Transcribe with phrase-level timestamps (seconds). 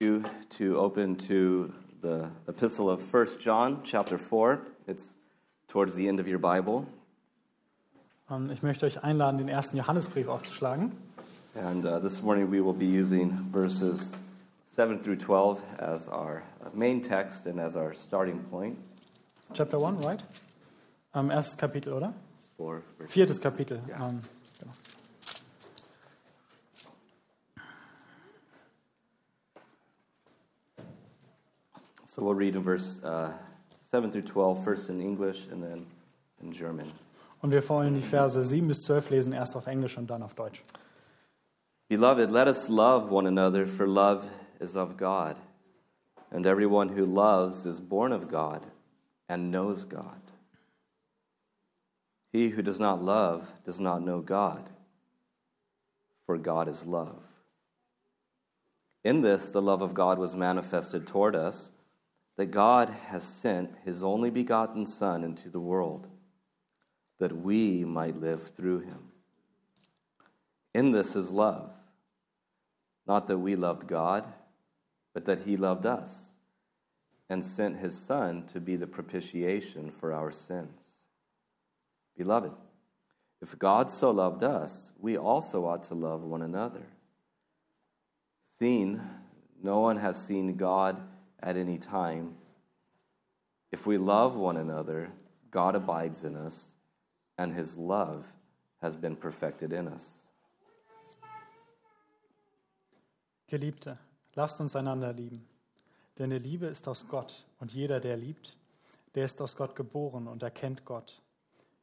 [0.00, 4.60] you to open to the epistle of 1 John, chapter 4.
[4.86, 5.14] It's
[5.66, 6.86] towards the end of your Bible.
[8.30, 10.92] Ähm, Ich möchte euch einladen, den ersten Johannesbrief aufzuschlagen.
[11.56, 14.12] And uh, this morning we will be using verses
[14.76, 18.76] 7 through 12 as our main text and as our starting point
[19.52, 20.22] Chapter 1, right?
[21.12, 22.14] Ähm, erstes Kapitel, oder?
[22.56, 23.80] verse Viertes Kapitel.
[23.88, 24.10] Ja.
[24.10, 24.20] Ähm,
[32.18, 33.30] So we'll read in verse uh,
[33.92, 35.86] 7 through 12, first in English and then
[36.42, 36.90] in German.
[37.40, 40.34] Und wir wollen die Verse 7 bis 12 lesen, erst auf Englisch und dann auf
[40.34, 40.60] Deutsch.
[41.88, 44.26] Beloved, let us love one another, for love
[44.58, 45.36] is of God.
[46.32, 48.66] And everyone who loves is born of God
[49.28, 50.20] and knows God.
[52.32, 54.68] He who does not love does not know God,
[56.26, 57.22] for God is love.
[59.04, 61.70] In this, the love of God was manifested toward us,
[62.38, 66.06] that God has sent his only begotten Son into the world,
[67.18, 69.10] that we might live through him.
[70.72, 71.70] In this is love.
[73.06, 74.26] Not that we loved God,
[75.14, 76.26] but that He loved us
[77.28, 80.80] and sent His Son to be the propitiation for our sins.
[82.16, 82.52] Beloved,
[83.40, 86.86] if God so loved us, we also ought to love one another.
[88.58, 89.00] Seeing
[89.62, 91.00] no one has seen God
[91.42, 92.36] at any time,
[93.70, 95.10] if we love one another,
[95.50, 96.74] God abides in us,
[97.36, 98.24] and His love
[98.82, 100.24] has been perfected in us.
[103.48, 103.98] Geliebte,
[104.34, 105.46] lasst uns einander lieben.
[106.18, 108.56] Denn die Liebe ist aus Gott und jeder, der liebt,
[109.14, 111.22] der ist aus Gott geboren und erkennt Gott.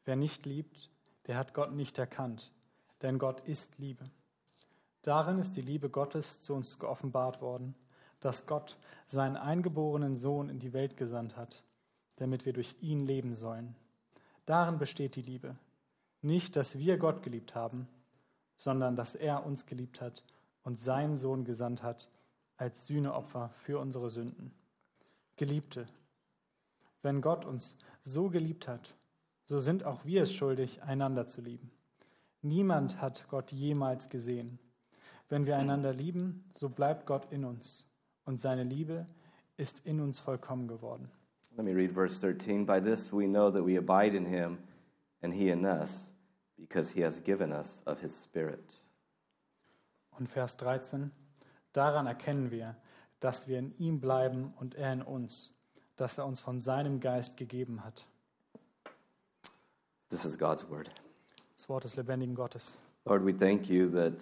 [0.04, 0.90] Wer nicht liebt,
[1.28, 2.52] der hat Gott nicht erkannt,
[3.02, 4.10] denn Gott ist Liebe.
[5.02, 7.76] Darin ist die Liebe Gottes zu uns geoffenbart worden,
[8.26, 11.62] dass Gott seinen eingeborenen Sohn in die Welt gesandt hat,
[12.16, 13.76] damit wir durch ihn leben sollen.
[14.48, 15.56] Darin besteht die Liebe.
[16.24, 17.88] Nicht, dass wir Gott geliebt haben,
[18.56, 20.24] sondern dass er uns geliebt hat
[20.64, 22.10] und seinen Sohn gesandt hat
[22.58, 24.52] als Sühneopfer für unsere Sünden.
[25.36, 25.86] Geliebte,
[27.04, 28.96] wenn Gott uns so geliebt hat,
[29.44, 31.70] so sind auch wir es schuldig, einander zu lieben.
[32.42, 34.58] Niemand hat Gott jemals gesehen.
[35.30, 37.86] Wenn wir einander lieben, so bleibt Gott in uns
[38.26, 39.06] und seine Liebe
[39.58, 41.10] ist in uns vollkommen geworden.
[41.56, 42.66] Let me read verse 13.
[42.66, 44.58] By this we know that we abide in him
[45.22, 46.12] and he in us,
[46.58, 48.82] because he has given us of his Spirit.
[50.12, 51.12] Und Vers 13,
[51.74, 52.76] daran erkennen wir,
[53.20, 55.54] dass wir in ihm bleiben und er in uns,
[55.96, 58.06] dass er uns von seinem Geist gegeben hat.
[60.10, 60.90] This is God's word.
[61.58, 62.78] Das Wort des lebendigen Gottes.
[63.06, 64.14] Lord, we thank you that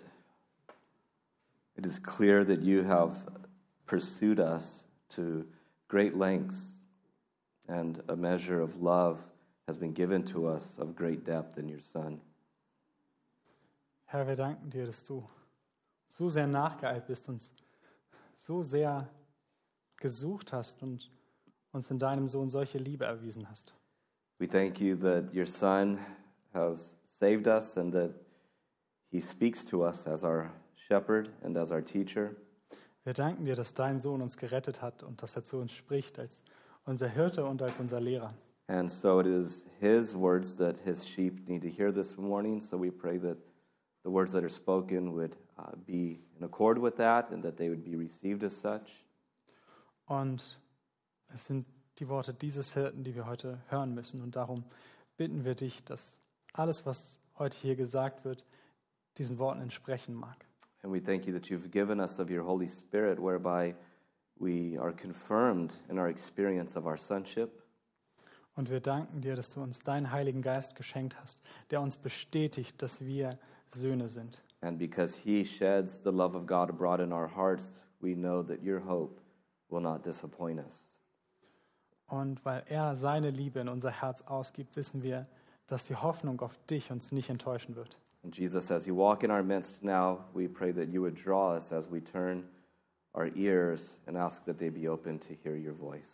[1.75, 3.25] it is clear that you have
[3.85, 5.45] pursued us to
[5.88, 6.73] great lengths,
[7.67, 9.19] and a measure of love
[9.67, 12.19] has been given to us of great depth in your Son.
[14.05, 15.27] Herr, wir danken dir, dass du
[16.09, 17.49] so sehr nachgeeilt bist, uns
[18.35, 19.09] so sehr
[19.97, 21.09] gesucht hast und
[21.71, 23.73] uns in deinem Sohn solche Liebe erwiesen hast.
[24.39, 26.00] We thank you that your Son
[26.53, 28.13] has saved us and that
[29.09, 30.51] he speaks to us as our
[30.88, 32.35] shepherd and as our teacher.
[33.03, 36.19] Wir danken dir, dass dein Sohn uns gerettet hat und dass er zu uns spricht
[36.19, 36.41] als
[36.86, 38.34] unser Hirte und als unser Lehrer.
[38.68, 42.62] And so it is his words that his sheep need to hear this morning.
[42.62, 43.38] So we pray that
[44.03, 47.69] the words that are spoken would uh, be in accord with that and that they
[47.69, 49.03] would be received as such.
[50.06, 50.59] Und
[51.34, 51.66] es sind
[52.00, 54.22] die Worte dieses Hirten, die wir heute hören müssen.
[54.22, 54.63] Und darum
[55.18, 56.22] bitten wir dich, dass
[56.53, 58.46] alles, was heute hier gesagt wird,
[59.18, 60.46] diesen Worten entsprechen mag.
[60.83, 63.73] And we thank you that you've given us of your Holy Spirit, whereby
[64.38, 67.61] we are confirmed in our experience of our sonship.
[68.55, 71.39] Und wir danken dir, dass du uns deinen Heiligen Geist geschenkt hast,
[71.71, 74.44] der uns bestätigt, dass wir Söhne sind.
[74.61, 78.61] And because he sheds the love of God abroad in our hearts, we know that
[78.61, 79.19] your hope
[79.69, 80.94] will not disappoint us.
[82.07, 85.27] Und weil er seine Liebe in unser Herz ausgibt, wissen wir,
[85.68, 87.97] dass die Hoffnung auf dich uns nicht enttäuschen wird.
[88.24, 91.52] And Jesus, as you walk in our midst now, we pray that you would draw
[91.52, 92.46] us as we turn
[93.14, 96.10] our ears and ask that they be open to hear your voice.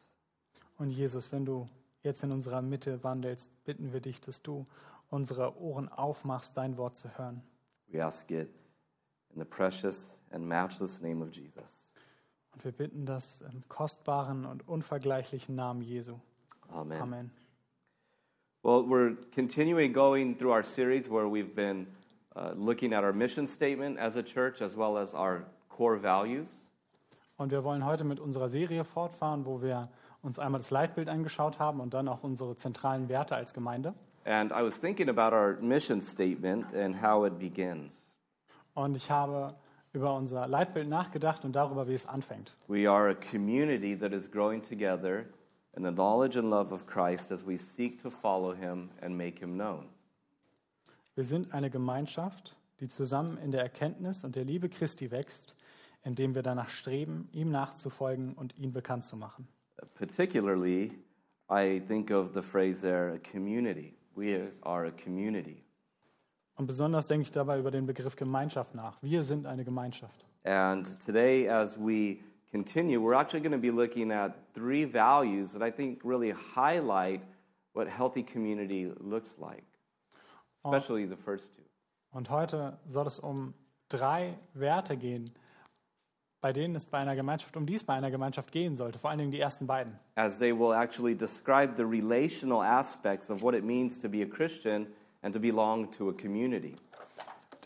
[0.79, 1.65] Und Jesus, wenn du
[2.03, 4.65] jetzt in unserer Mitte wandelst, bitten wir dich, dass du
[5.09, 7.41] unsere Ohren aufmachst, dein Wort zu hören.
[7.91, 8.49] We ask it
[9.33, 11.87] in the precious and matchless name of Jesus.
[12.53, 16.15] Und wir bitten das im kostbaren und unvergleichlichen Namen Jesu.
[16.69, 17.01] Amen.
[17.01, 17.31] Amen.
[18.63, 21.87] Well, we're continuing going through our series where we've been
[22.39, 26.47] uh, looking at our mission statement as a church as well as our core values.
[27.37, 29.89] Und wir wollen heute mit unserer Serie fortfahren, wo wir
[30.21, 33.93] uns einmal das Leitbild angeschaut haben und dann auch unsere zentralen Werte als Gemeinde.
[34.25, 37.91] And I was thinking about our mission statement and how it begins.
[38.73, 39.55] Und ich habe
[39.93, 42.55] über unser Leitbild nachgedacht und darüber, wie es anfängt.
[42.67, 45.25] We are a community that is growing together
[45.75, 49.39] in the knowledge and love of Christ as we seek to follow him and make
[49.39, 49.87] him known.
[51.19, 55.53] Wir sind eine Gemeinschaft, die zusammen in der Erkenntnis und der Liebe Christi wächst,
[56.01, 59.45] indem wir danach streben, ihm nachzufolgen und ihn bekannt zu machen.
[59.95, 60.97] Particularly,
[61.51, 63.97] I think of the phrase there, a community.
[64.15, 65.61] We are a community.
[66.55, 68.97] Und besonders denke ich dabei über den Begriff Gemeinschaft nach.
[69.01, 70.25] Wir sind eine Gemeinschaft.
[70.45, 72.19] And today, as we
[72.49, 77.19] continue, we're actually going to be looking at three values that I think really highlight
[77.73, 79.65] what healthy community looks like,
[80.63, 81.63] especially the first two.
[82.11, 83.53] Und heute soll es um
[83.89, 85.31] drei Werte gehen,
[86.41, 89.09] bei denen es bei einer Gemeinschaft, um die es bei einer Gemeinschaft gehen sollte, vor
[89.09, 89.99] allen Dingen die ersten beiden.
[90.15, 94.25] as they will actually describe the relational aspects of what it means to be a
[94.25, 94.87] Christian
[95.21, 96.75] and to belong to a community.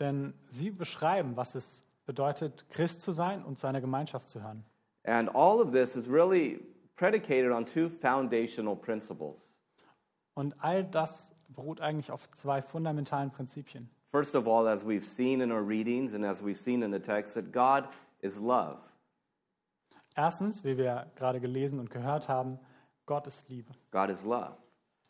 [0.00, 4.64] Denn sie beschreiben, was es bedeutet, Christ zu sein und zu einer Gemeinschaft zu hören.
[5.04, 6.60] And all of this is really
[6.96, 9.36] predicated on two foundational principles.
[10.34, 13.88] Und all das beruht eigentlich auf zwei fundamentalen Prinzipien.
[14.10, 17.00] First of all, as we've seen in our readings and as we've seen in the
[17.00, 17.88] text, that God
[18.20, 18.78] is love.
[20.16, 22.58] Erstens, wie wir gerade gelesen und gehört haben,
[23.06, 23.72] Gott ist Liebe.
[23.90, 24.54] God is love.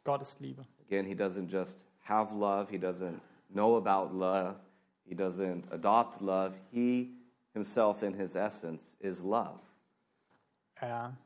[0.05, 0.64] Gott ist Liebe.
[0.87, 3.20] Again, He doesn't just have love, He doesn't
[3.52, 4.56] know about love,
[5.05, 6.55] He doesn't adopt love.
[6.70, 7.11] He
[7.52, 9.61] Himself, in His essence, is love.
[10.76, 11.17] Er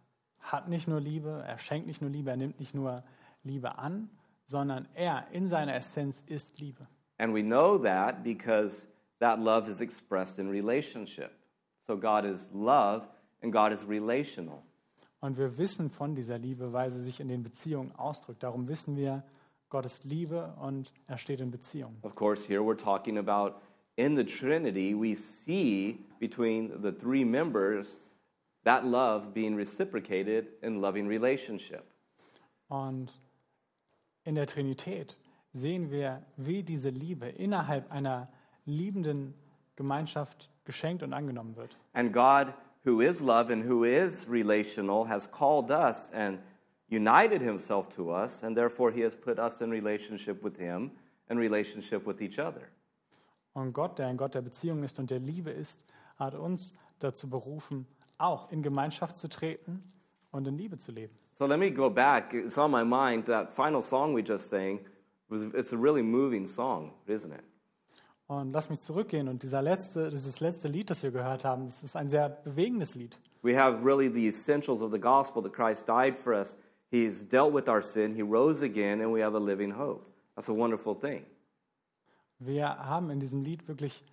[0.40, 3.02] hat nicht nur Liebe, er schenkt nicht nur Liebe, er nimmt nicht nur
[3.44, 4.10] Liebe an,
[4.48, 6.86] sondern er in seiner Essenz ist Liebe.
[7.18, 8.86] And we know that because
[9.20, 11.30] that love is expressed in relationship.
[11.86, 13.06] So God is love
[13.42, 14.62] and God is relational.
[15.20, 18.42] Und wir wissen von dieser Liebe, weil sie sich in den Beziehungen ausdrückt.
[18.42, 19.24] Darum wissen wir,
[19.68, 21.96] Gott ist Liebe und er steht in Beziehung.
[22.02, 23.56] Of course, here we're talking about
[23.96, 27.86] in the Trinity, we see between the three members
[28.64, 31.84] that love being reciprocated in loving relationship.
[32.68, 33.10] Und
[34.24, 35.16] in der Trinität
[35.52, 38.28] sehen wir, wie diese Liebe innerhalb einer
[38.64, 39.34] liebenden
[39.76, 41.76] Gemeinschaft geschenkt und angenommen wird.
[41.94, 42.52] And God,
[42.84, 46.38] who is love and who is relational, has called us and
[46.90, 50.90] united himself to us, and therefore he has put us in relationship with him
[51.28, 52.62] and relationship with each other.
[53.54, 55.80] Und Gott, der ein Gott der Beziehung ist und der Liebe ist,
[56.16, 57.86] hat uns dazu berufen,
[58.18, 59.82] auch in Gemeinschaft zu treten
[60.30, 61.16] und in Liebe zu leben.
[61.38, 62.34] So let me go back.
[62.34, 63.26] It's on my mind.
[63.26, 64.80] That final song we just sang
[65.28, 67.44] was it's a really moving song, isn't it?
[68.28, 71.82] Und lass mich zurückgehen und dieser letzte, dieses letzte Lied, das wir gehört haben, das
[71.82, 73.18] ist ein sehr bewegendes Lied.
[73.42, 76.58] We have really the essentials of the gospel that Christ died for us.
[76.90, 80.04] He's dealt with our sin, he rose again, and we have a living hope.
[80.34, 81.24] That's a wonderful thing.
[82.38, 84.04] Wir haben in diesem Lied wirklich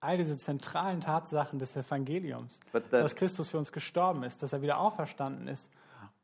[0.00, 4.62] all diese zentralen Tatsachen des Evangeliums, the- dass Christus für uns gestorben ist, dass er
[4.62, 5.68] wieder auferstanden ist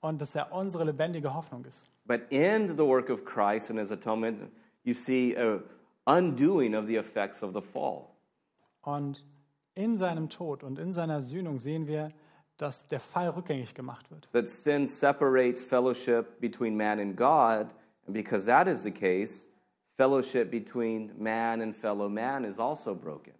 [0.07, 1.85] und dass er unsere lebendige Hoffnung ist.
[2.07, 4.51] But in the work of Christ and his atonement,
[4.85, 5.61] you see a
[6.07, 8.09] undoing of the effects of the fall.
[8.83, 9.25] Und
[9.75, 12.13] in seinem Tod und in seiner Sühnung sehen wir,
[12.57, 14.29] dass der Fall rückgängig gemacht wird.
[14.33, 17.75] That sin separates fellowship between man and God,
[18.07, 19.49] and because that is the case,
[19.97, 23.35] fellowship between man and fellow man is also broken.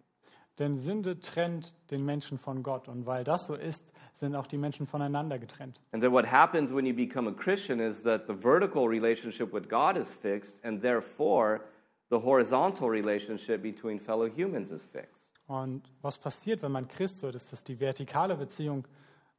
[0.59, 2.87] Denn Sünde trennt den Menschen von Gott.
[2.87, 5.79] Und weil das so ist, sind auch die Menschen voneinander getrennt.
[5.91, 9.69] And then what happens when you become a Christian is that the vertical relationship with
[9.69, 11.61] God is fixed, and therefore
[12.09, 15.13] the horizontal relationship between fellow humans is fixed.
[15.47, 18.85] Und was passiert, wenn man Christ wird, ist, dass die vertikale Beziehung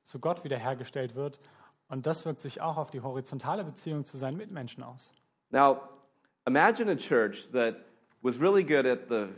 [0.02, 1.38] zu Gott wiederhergestellt wird.
[1.88, 5.12] Und das wirkt sich auch auf die horizontale Beziehung zu seinen Mitmenschen aus.
[5.50, 5.80] Now,
[6.46, 7.76] imagine a church that
[8.22, 9.28] was really good at the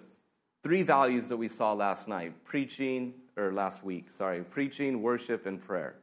[0.62, 5.61] three values that we saw last night preaching, or last week, sorry, preaching, worship, and
[5.61, 5.95] prayer.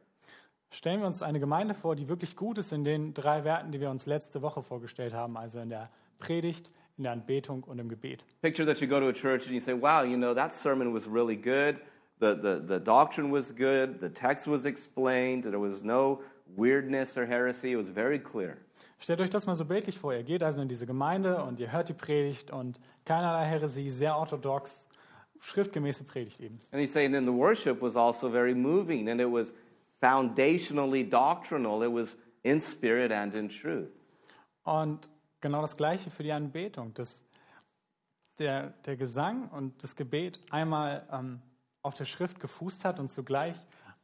[0.70, 3.80] Stellen wir uns eine Gemeinde vor, die wirklich gut ist in den drei Werten, die
[3.80, 5.88] wir uns letzte Woche vorgestellt haben, also in der
[6.18, 8.22] Predigt, in der Anbetung und im Gebet.
[8.42, 10.92] Picture that you go to a church and you say, wow, you know, that sermon
[10.92, 11.80] was really good.
[12.20, 14.00] The, the, the doctrine was good.
[14.00, 15.44] The text was explained.
[15.44, 16.20] There was no
[16.56, 17.72] weirdness or heresy.
[17.72, 18.56] It was very clear.
[19.00, 20.12] Stellt euch das mal so bildlich vor.
[20.12, 24.16] Ihr geht also in diese Gemeinde und ihr hört die Predigt und keinerlei Heresie, sehr
[24.16, 24.84] orthodox,
[25.40, 26.60] schriftgemäße Predigt eben.
[26.72, 29.54] And he's saying then the worship was also very moving and it was
[30.00, 31.82] foundationally doctrinal.
[31.82, 33.90] It was in spirit and in truth.
[34.64, 35.08] Und
[35.40, 36.92] genau das Gleiche für die Anbetung.
[36.94, 37.20] Dass
[38.38, 41.40] der, der Gesang und das Gebet einmal ähm,
[41.82, 43.56] auf der Schrift gefußt hat und zugleich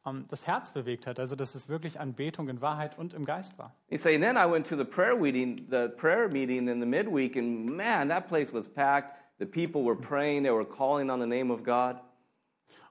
[0.07, 1.19] ähm, das Herz bewegt hat.
[1.19, 3.75] Also dass es wirklich Anbetung in Wahrheit und im Geist war.
[3.89, 6.87] You say, and then I went to the prayer meeting, the prayer meeting in the
[6.87, 9.15] midweek, and man, that place was packed.
[9.39, 12.01] The people were praying, they were calling on the name of God.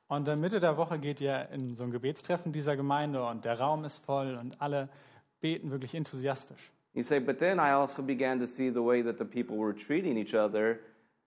[0.07, 3.59] Und dann Mitte der Woche geht ihr in so ein Gebetstreffen dieser Gemeinde und der
[3.59, 4.89] Raum ist voll und alle
[5.39, 6.71] beten wirklich enthusiastisch.
[6.93, 9.73] You say, but then I also began to see the way that the people were
[9.73, 10.79] treating each other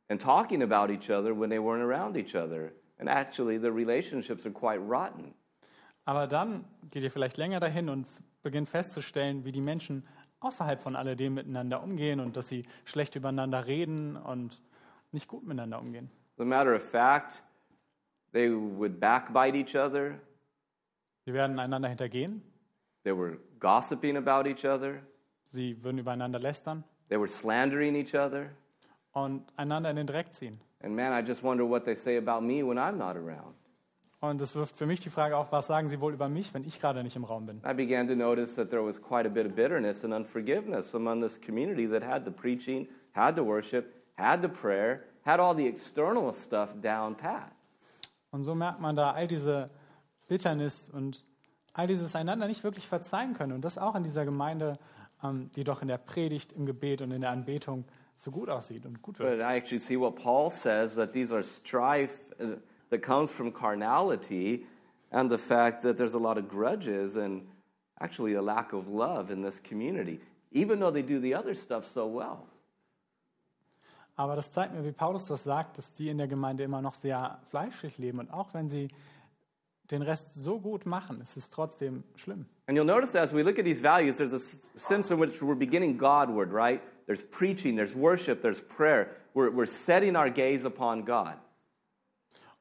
[0.08, 2.72] and talking about each other when they weren't around each other.
[2.98, 5.34] And actually, the relationships are quite rotten.
[6.06, 8.06] Aber dann geht ihr vielleicht länger dahin und
[8.42, 10.06] beginnt festzustellen, wie die Menschen
[10.40, 14.62] außerhalb von alledem miteinander umgehen und dass sie schlecht übereinander reden und
[15.12, 16.10] nicht gut miteinander umgehen.
[16.36, 17.42] As a matter of fact,
[18.32, 20.18] they would backbite each other,
[21.24, 22.40] Sie werden einander hintergehen,
[23.02, 25.02] they were gossiping about each other,
[25.44, 28.50] sie würden übereinander lästern they were slandering each other.
[29.12, 30.60] und einander in den Dreck ziehen.
[30.82, 33.56] And man, I just wonder what they say about me when I'm not around.
[34.20, 36.64] Und das wirft für mich die Frage auf, was sagen sie wohl über mich, wenn
[36.64, 37.60] ich gerade nicht im Raum bin?
[37.68, 41.20] I began to notice that there was quite a bit of bitterness and unforgiveness among
[41.20, 45.66] this community that had the preaching, had the worship, had the prayer, had all the
[45.66, 47.52] external stuff down pat.
[48.30, 49.70] Und so merkt man da all diese
[50.28, 51.24] Bitternis und
[51.74, 53.52] all dieses einander nicht wirklich verzeihen können.
[53.52, 54.78] Und das auch in dieser Gemeinde,
[55.22, 57.84] ähm, die doch in der Predigt, im Gebet und in der Anbetung
[58.16, 59.40] so gut aussieht und gut But wird.
[59.40, 62.56] I actually see what Paul says that these are strife uh,
[62.90, 64.66] that comes from carnality
[65.10, 67.46] and the fact that there's a lot of grudges and
[68.00, 70.20] actually a lack of love in this community,
[70.52, 72.46] even though they do the other stuff so well.
[74.18, 76.94] Aber das zeigt mir, wie Paulus das sagt, dass die in der Gemeinde immer noch
[76.94, 78.18] sehr fleischlich leben.
[78.18, 78.88] Und auch wenn sie
[79.90, 82.46] den Rest so gut machen, es ist trotzdem schlimm.
[82.66, 84.40] And you'll notice as we look at these values, there's a
[84.74, 86.80] sense in which we're beginning Godward, right?
[87.06, 89.10] There's preaching, there's worship, there's prayer.
[89.34, 91.36] We're, we're setting our gaze upon God.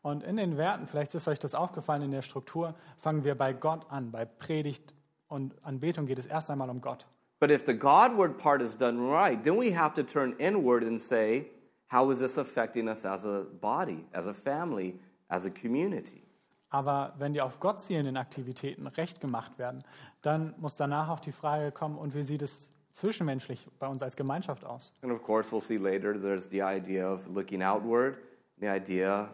[0.05, 3.53] Und in den Werten, vielleicht ist euch das aufgefallen in der Struktur, fangen wir bei
[3.53, 4.11] Gott an.
[4.11, 4.93] Bei Predigt
[5.27, 7.07] und Anbetung geht es erst einmal um Gott.
[7.39, 11.01] But if the Godward part is done right, then we have to turn inward and
[11.01, 11.49] say,
[11.91, 16.21] how is this affecting us as a body, as a family, as a community?
[16.69, 19.83] Aber wenn die auf Gott zielenden Aktivitäten recht gemacht werden,
[20.21, 24.15] dann muss danach auch die Frage kommen, und wie sieht es zwischenmenschlich bei uns als
[24.15, 24.93] Gemeinschaft aus?
[25.01, 28.19] And of course, we'll see later there's the idea of looking outward,
[28.59, 29.29] the idea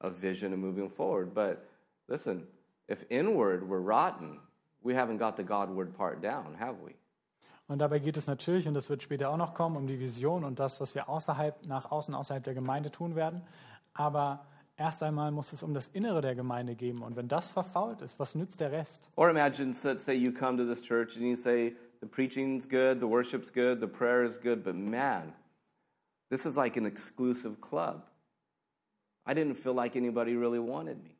[0.00, 1.34] of vision and moving forward.
[1.34, 1.68] But
[2.08, 2.46] listen,
[2.88, 4.38] if inward we're rotten,
[4.82, 6.94] we haven't got the Godward part down, have we?
[7.68, 10.42] Und dabei geht es natürlich, und das wird später auch noch kommen, um die Vision
[10.42, 13.42] und das, was wir außerhalb, nach außen, außerhalb der Gemeinde tun werden.
[13.92, 14.46] Aber
[14.78, 17.02] erst einmal muss es um das Innere der Gemeinde gehen.
[17.02, 19.10] Und wenn das verfault ist, was nützt der Rest?
[19.16, 23.00] Or imagine, let's say you come to this church and you say, the preaching's good,
[23.00, 25.34] the worship's good, the prayer is good, but man,
[26.30, 28.02] this is like an exclusive club.
[29.28, 31.10] I didn't feel like anybody really wanted me.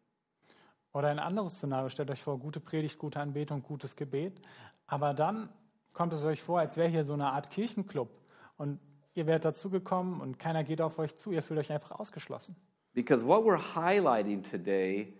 [0.92, 4.40] Oder ein anderes Szenario, stellt euch vor, gute Predigt, gute Anbetung, gutes Gebet.
[4.86, 5.50] Aber dann
[5.92, 8.08] kommt es euch vor, als wäre hier so eine Art Kirchenclub.
[8.56, 8.80] Und
[9.14, 12.56] ihr werdet dazugekommen und keiner geht auf euch zu, ihr fühlt euch einfach ausgeschlossen.
[12.94, 15.14] Because what we're highlighting today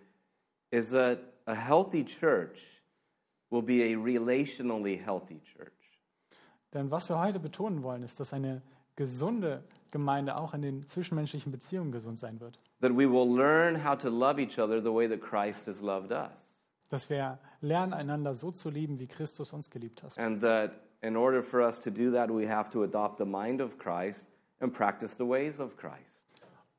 [0.71, 2.83] is that a healthy church
[3.50, 5.73] will be a relationally healthy church.
[6.73, 8.62] Denn was wir heute betonen wollen, ist, dass eine
[8.97, 12.59] gesunde Gemeinde auch in den zwischenmenschlichen Beziehungen gesund sein wird.
[12.80, 16.12] That we will learn how to love each other the way that Christ has loved
[16.12, 16.30] us.
[16.90, 20.18] Dass wir lernen, einander so zu lieben, wie Christus uns geliebt hat.
[20.18, 23.61] And that in order for us to do that, we have to adopt the mind
[23.61, 24.26] of Christ
[24.61, 26.04] and practice the ways of Christ.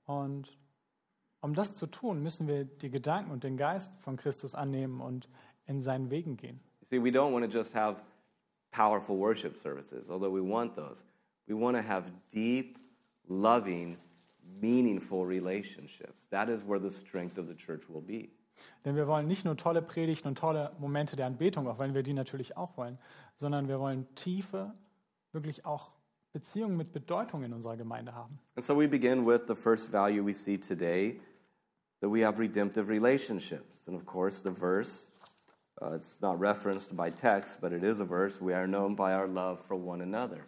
[0.06, 0.58] Und
[1.42, 5.30] um das zu tun, müssen wir die Gedanken und den Geist von Christus annehmen und
[5.68, 6.60] in seinen Wegen gehen.
[6.90, 8.02] See, we don't want to just have
[8.72, 10.98] powerful worship services, although we want those.
[11.48, 12.78] We want to have deep,
[13.28, 13.98] loving,
[14.62, 16.28] meaningful relationships.
[16.32, 18.30] That is where the strength of the church will be.
[18.84, 22.04] Denn wir wollen nicht nur tolle Predigten und tolle Momente der Anbetung, auch wenn wir
[22.04, 22.98] die natürlich auch wollen,
[23.38, 24.74] sondern wir wollen tiefe,
[25.32, 25.92] wirklich auch
[26.34, 28.40] Beziehungen mit Bedeutung in unserer Gemeinde haben.
[28.56, 31.20] And so we begin with the first value we see today
[32.02, 33.88] that we have redemptive relationships.
[33.88, 35.08] And of course, the verse,
[35.82, 38.40] uh, it's not referenced by text, but it is a verse.
[38.42, 40.46] We are known by our love for one another.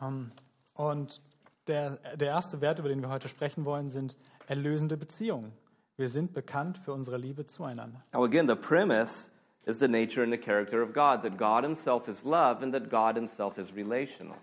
[0.00, 0.32] Ähm,
[0.76, 1.20] Und
[1.66, 4.16] der, der erste Wert, über den wir heute sprechen wollen, sind
[4.46, 5.52] erlösende Beziehungen.
[5.96, 8.02] Wir sind bekannt für unsere Liebe zueinander.
[8.12, 9.30] Now, again, the premise
[9.64, 12.90] is the nature and the character of God, that God Himself is love and that
[12.90, 14.36] God Himself is relational.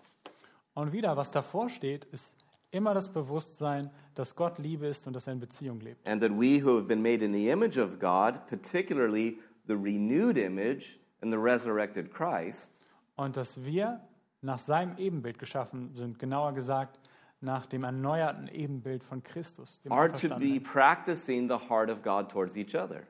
[0.74, 2.28] Und wieder, was davor steht, ist
[2.72, 6.06] immer das Bewusstsein, dass Gott Liebe ist und dass er in Beziehung lebt.
[6.08, 9.38] And that we who have been made in the image of God, particularly
[9.68, 12.72] the renewed image and the resurrected Christ,
[13.16, 14.02] Und dass wir
[14.44, 17.00] nach seinem Ebenbild geschaffen sind, genauer gesagt,
[17.42, 22.30] nach dem erneuerten Ebenbild von Christus, dem are to be practicing the heart of God
[22.30, 23.04] towards each other.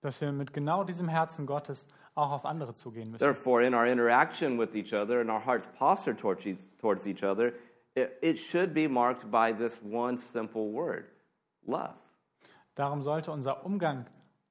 [0.00, 3.20] dass wir mit genau diesem Herzen Gottes auch auf andere zugehen müssen.
[3.20, 7.22] Therefore, in our interaction with each other and our heart's posture towards each, towards each
[7.22, 7.52] other,
[7.94, 11.04] it, it should be marked by this one simple word
[11.66, 11.94] love.
[12.74, 14.06] Darum sollte unser Umgang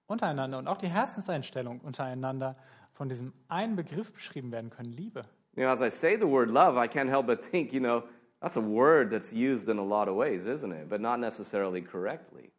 [0.05, 2.55] untereinander und auch die Herzenseinstellung untereinander
[2.93, 5.25] von diesem einen Begriff beschrieben werden können, Liebe.
[5.57, 8.03] You know, as I say the word love, I can't help but think, you know,
[8.41, 10.87] that's a word that's used in a lot of ways, isn't it?
[10.87, 12.51] But not necessarily correctly.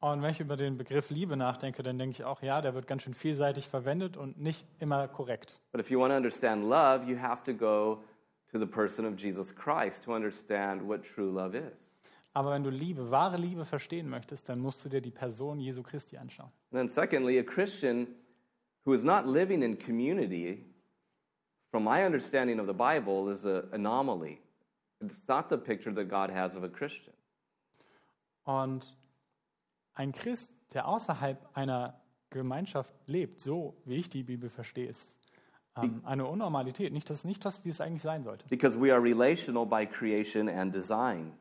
[0.00, 2.88] Und wenn ich über den Begriff Liebe nachdenke, dann denke ich auch, ja, der wird
[2.88, 5.60] ganz schön vielseitig verwendet und nicht immer korrekt.
[5.70, 8.02] But if you want to understand love, you have to go
[8.50, 11.72] to the person of Jesus Christ to understand what true love is.
[12.32, 15.82] Aber wenn du Liebe, wahre Liebe verstehen möchtest, dann musst du dir die Person Jesu
[15.82, 16.50] Christi anschauen.
[16.72, 18.08] And then, secondly, a Christian
[18.86, 20.64] who is not living in community,
[21.72, 24.38] from my understanding of the Bible, is an anomaly.
[25.00, 27.14] It's not the picture that God has of a Christian.
[28.44, 28.86] Und
[29.94, 32.00] ein Christ, der außerhalb einer
[32.30, 35.12] Gemeinschaft lebt, so wie ich die Bibel verstehe, ist
[35.76, 36.92] ähm, eine Unnormalität.
[36.92, 38.46] Nicht das, nicht das, wie es eigentlich sein sollte.
[38.48, 41.32] Because we are relational by creation and design.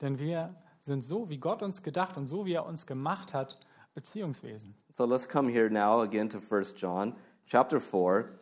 [0.00, 3.58] Denn wir sind so, wie Gott uns gedacht und so, wie er uns gemacht hat,
[3.94, 4.74] Beziehungswesen.
[4.96, 7.14] So let's come here now again to 1 John
[7.46, 8.41] chapter 4.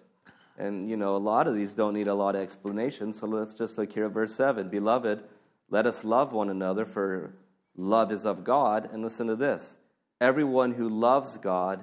[0.61, 3.15] And, you know, a lot of these don't need a lot of explanation.
[3.15, 4.69] So let's just look here at verse 7.
[4.69, 5.23] Beloved,
[5.71, 7.33] let us love one another, for
[7.77, 8.91] love is of God.
[8.93, 9.79] And listen to this
[10.21, 11.81] everyone who loves God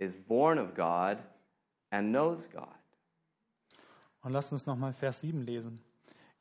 [0.00, 1.18] is born of God
[1.92, 2.66] and knows God.
[4.24, 5.78] Und lasst uns nochmal Vers 7 lesen.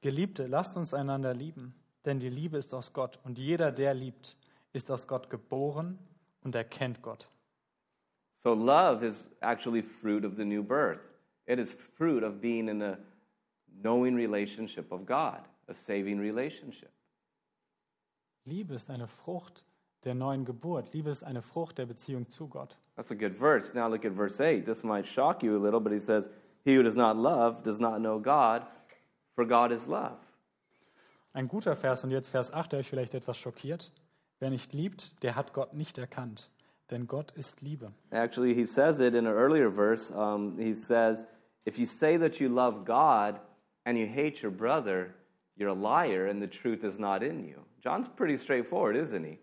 [0.02, 3.20] Geliebte, lasst uns einander lieben, denn die Liebe ist aus Gott.
[3.24, 4.38] Und jeder, der liebt,
[4.74, 6.00] ist aus Gott geboren
[6.42, 7.28] und erkennt Gott.
[8.44, 11.15] So love is actually fruit of the new birth.
[11.48, 12.98] It is fruit of being in a
[13.84, 16.92] knowing relationship of God, a saving relationship.
[18.46, 19.64] Liebe ist eine Frucht
[20.04, 20.94] der neuen Geburt.
[20.94, 22.78] Liebe ist eine Frucht der Beziehung zu Gott.
[22.96, 23.74] That's a good verse.
[23.74, 24.66] Now look at verse 8.
[24.66, 26.30] This might shock you a little, but he says,
[26.64, 28.64] He who does not love does not know God,
[29.36, 30.18] for God is love.
[31.34, 33.92] Ein guter Vers und jetzt Vers 8, der euch vielleicht etwas schockiert.
[34.40, 36.50] Wer nicht liebt, der hat Gott nicht erkannt,
[36.92, 37.92] denn Gott ist Liebe.
[38.12, 40.14] Actually, he says it in an earlier verse.
[40.14, 41.26] Um, he says,
[41.66, 43.40] If you say that you love God
[43.86, 45.14] and you hate your brother,
[45.56, 47.62] you're a liar and the truth is not in you.
[47.82, 49.40] John's pretty straightforward, isn't he?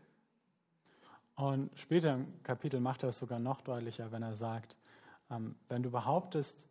[1.35, 4.77] Und später im Kapitel macht er es sogar noch deutlicher, wenn er sagt,
[5.31, 6.69] ähm, wenn du behauptest,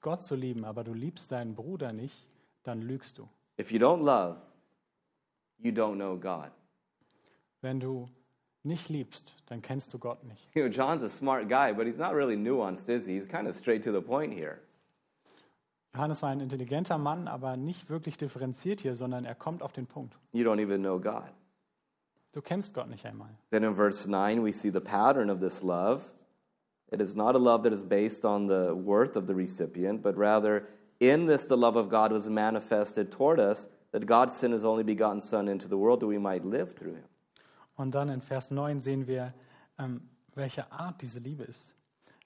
[0.00, 2.26] Gott zu lieben, aber du liebst deinen Bruder nicht,
[2.62, 3.28] dann lügst du.
[3.60, 4.38] If you don't love,
[5.58, 6.50] you don't know God.
[7.60, 8.08] Wenn du
[8.66, 10.48] nicht liebst, dann kennst du Gott nicht.
[10.54, 13.14] You know, John's a smart guy, but he's not really nuanced, is he?
[13.14, 14.58] He's kind of straight to the point here.
[15.94, 19.86] Johannes war ein intelligenter Mann, aber nicht wirklich differenziert hier, sondern er kommt auf den
[19.86, 20.14] Punkt.
[20.32, 21.32] You don't even know God.
[22.32, 23.30] Du kennst Gott nicht einmal.
[23.50, 26.04] Then in verse 9, we see the pattern of this love.
[26.92, 30.16] It is not a love that is based on the worth of the recipient, but
[30.18, 30.66] rather,
[31.00, 34.82] in this, the love of God was manifested toward us, that God sent his only
[34.82, 37.04] begotten Son into the world that we might live through him.
[37.76, 39.34] Und dann in Vers 9 sehen wir,
[39.78, 41.74] ähm, welche Art diese Liebe ist.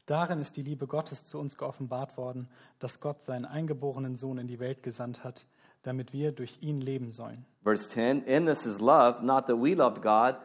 [0.06, 4.48] Darin ist die Liebe Gottes zu uns geoffenbart worden, dass Gott seinen eingeborenen Sohn in
[4.48, 5.46] die Welt gesandt hat,
[5.82, 7.46] damit wir durch ihn leben sollen.
[7.62, 10.36] Verse 10 In this is love, not that we loved God,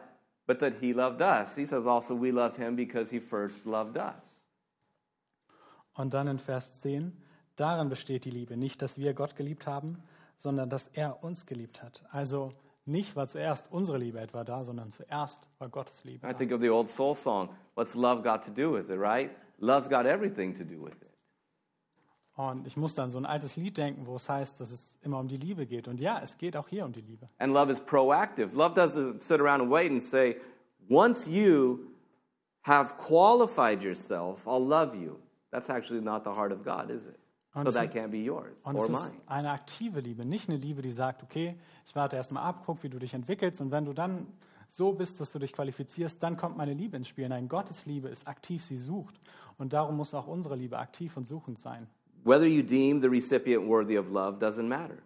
[0.46, 1.54] but that he loved us.
[1.56, 4.40] He says also, we loved him because he first loved us.
[5.94, 7.12] Und dann in Vers 10,
[7.56, 10.02] darin besteht die Liebe, nicht, dass wir Gott geliebt haben,
[10.36, 12.04] sondern dass er uns geliebt hat.
[12.10, 12.52] Also
[12.86, 16.38] nicht war zuerst unsere Liebe etwa da, sondern zuerst war Gottes Liebe I da.
[16.38, 19.30] think of the old soul song, What's love got to do with it, right?
[19.58, 21.06] Love's got everything to do with it.
[22.36, 25.18] Und ich muss an so ein altes Lied denken, wo es heißt, dass es immer
[25.18, 25.88] um die Liebe geht.
[25.88, 27.26] Und ja, es geht auch hier um die Liebe.
[27.38, 28.54] And love is proactive.
[28.54, 30.36] Love doesn't sit around and wait and say,
[30.88, 31.86] once you
[32.62, 35.18] have qualified yourself, I'll love you.
[35.50, 37.18] That's actually not the heart of God, is it?
[37.56, 39.12] Und So that ist- can't be yours Und or es ist mine.
[39.26, 42.90] eine aktive Liebe, nicht eine Liebe, die sagt, okay, ich warte erstmal ab, guck, wie
[42.90, 44.26] du dich entwickelst und wenn du dann
[44.68, 47.28] so bist, dass du dich qualifizierst, dann kommt meine Liebe ins Spiel.
[47.28, 49.18] Nein, Gottes Liebe ist aktiv, sie sucht.
[49.58, 51.86] Und darum muss auch unsere Liebe aktiv und suchend sein.
[52.24, 54.98] Whether you deem the recipient worthy of love doesn't matter.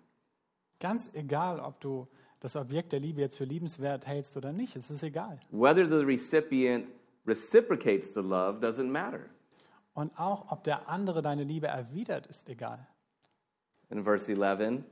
[0.81, 2.09] Ganz egal, ob du
[2.41, 5.39] das Objekt der Liebe jetzt für liebenswert hältst oder nicht, es ist egal.
[5.51, 6.87] Whether the recipient
[7.27, 9.27] reciprocates the love doesn't matter.
[10.01, 12.87] Und auch, ob der andere deine Liebe erwidert, ist egal.
[13.91, 14.83] In verse 11,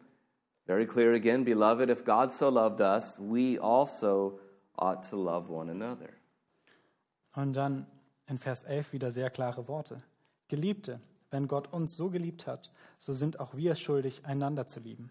[0.66, 4.38] very clear again Beloved, if God so loved us, we also
[4.77, 6.11] ought to love one another.
[7.33, 7.87] Und dann
[8.27, 10.03] in Vers 11 wieder sehr klare Worte.
[10.49, 14.81] Geliebte, wenn Gott uns so geliebt hat, so sind auch wir es schuldig, einander zu
[14.81, 15.09] lieben.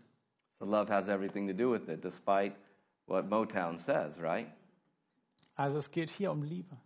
[0.60, 2.54] So love has everything to do with it, despite
[3.08, 4.46] what Motown says, right?
[5.56, 6.78] Also es geht hier um Liebe.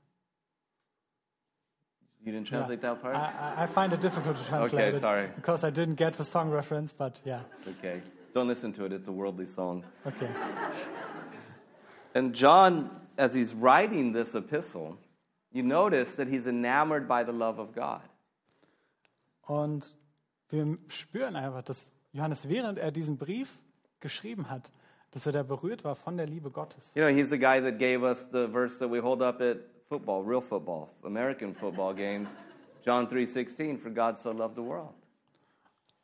[2.23, 2.57] You didn't Yeah.
[2.59, 3.15] translate that part?
[3.15, 5.27] I, I- find it difficult to translate it sorry.
[5.35, 8.01] because I didn't get the song reference, but yeah, okay.
[8.33, 9.83] Don't listen to it, it's a worldly song.
[10.05, 10.29] okay.
[12.13, 14.97] And John, as he's writing this epistle,
[15.51, 18.01] you notice that he's enamored by the love of God.
[19.47, 19.95] Und
[20.49, 23.57] wir spüren einfach, dass Johannes, während er diesen Brief
[24.01, 24.71] geschrieben hat,
[25.11, 26.93] dass er da berührt war von der Liebe Gottes.
[26.95, 29.57] You know, he's the guy that gave us the verse that we hold up at
[29.91, 32.29] football, real football, American football games,
[32.85, 34.93] John 3:16, for God so loved the world.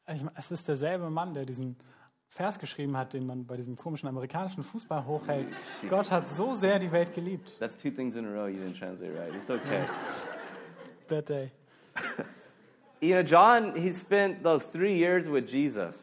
[0.09, 1.77] Ich meine, es ist derselbe Mann, der diesen
[2.27, 5.47] Vers geschrieben hat, den man bei diesem komischen amerikanischen Fußball hochhält.
[5.89, 7.57] Gott hat so sehr die Welt geliebt.
[7.59, 9.33] That's two things in a row you didn't translate right.
[9.33, 9.85] It's okay.
[11.07, 11.51] That day.
[12.99, 15.95] You know, John, he spent those three years with Jesus.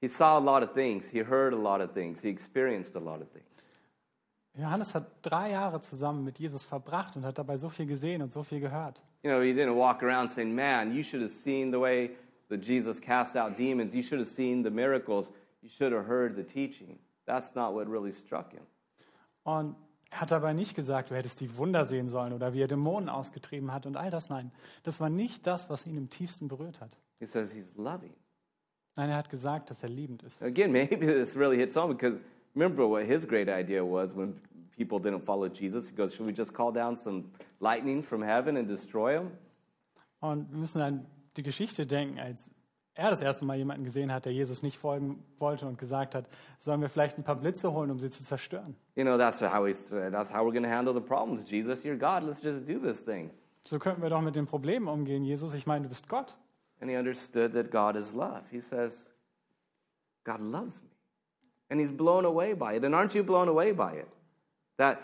[0.00, 1.06] He saw a lot of things.
[1.06, 2.22] He heard a lot of things.
[2.22, 3.49] He experienced a lot of things.
[4.54, 8.32] Johannes hat drei Jahre zusammen mit Jesus verbracht und hat dabei so viel gesehen und
[8.32, 9.02] so viel gehört.
[9.22, 12.10] You know, he didn't walk around saying, Man, you should have seen the way
[12.48, 13.94] that Jesus cast out demons.
[13.94, 15.30] You should have seen the miracles.
[15.62, 16.98] You should have heard the teaching.
[17.26, 18.62] That's not what really struck him.
[19.44, 19.76] Und
[20.10, 23.08] er hat dabei nicht gesagt, du hättest die Wunder sehen sollen oder wie er Dämonen
[23.08, 24.28] ausgetrieben hat und all das.
[24.28, 24.50] Nein,
[24.82, 26.96] das war nicht das, was ihn im tiefsten berührt hat.
[27.20, 28.14] He says he's loving.
[28.96, 30.42] Nein, er hat gesagt, dass er liebend ist.
[30.42, 32.22] Again, maybe this really hits home because
[32.54, 34.34] remember what his great idea was when
[34.76, 35.88] people didn't follow Jesus?
[35.88, 39.30] He goes, Should we just call down some lightning from heaven and destroy them?
[40.20, 42.50] Und wir müssen an die Geschichte denken, als
[42.94, 46.28] er das erste Mal jemanden gesehen hat, der Jesus nicht folgen wollte und gesagt hat,
[46.58, 48.76] sollen wir vielleicht ein paar Blitze holen, um sie zu zerstören.
[48.96, 51.48] You know, that's how, he's, that's how we're going to handle the problems.
[51.48, 52.24] Jesus, you're God.
[52.24, 53.30] Let's just do this thing.
[53.64, 55.24] So könnten wir doch mit den Problemen umgehen.
[55.24, 56.36] Jesus, ich meine, du bist Gott.
[56.80, 58.42] And he understood that God is love.
[58.50, 59.06] He says,
[60.24, 60.89] God loves me.
[61.70, 62.84] And he's blown away by it.
[62.84, 64.08] And aren't you blown away by it?
[64.76, 65.00] That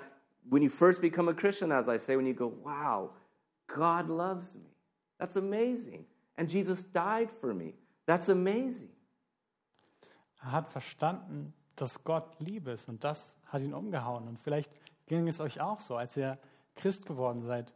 [0.48, 3.11] when you first become a Christian, as I say, when you go, wow,
[3.66, 4.70] God loves me.
[5.18, 6.05] That's amazing.
[6.37, 7.74] And Jesus died for me.
[8.07, 8.90] That's amazing.
[10.42, 14.29] Er hat verstanden, dass Gott Liebe ist und das hat ihn umgehauen.
[14.29, 14.70] Und vielleicht
[15.07, 16.38] ging es euch auch so, als ihr
[16.74, 17.72] Christ geworden seid,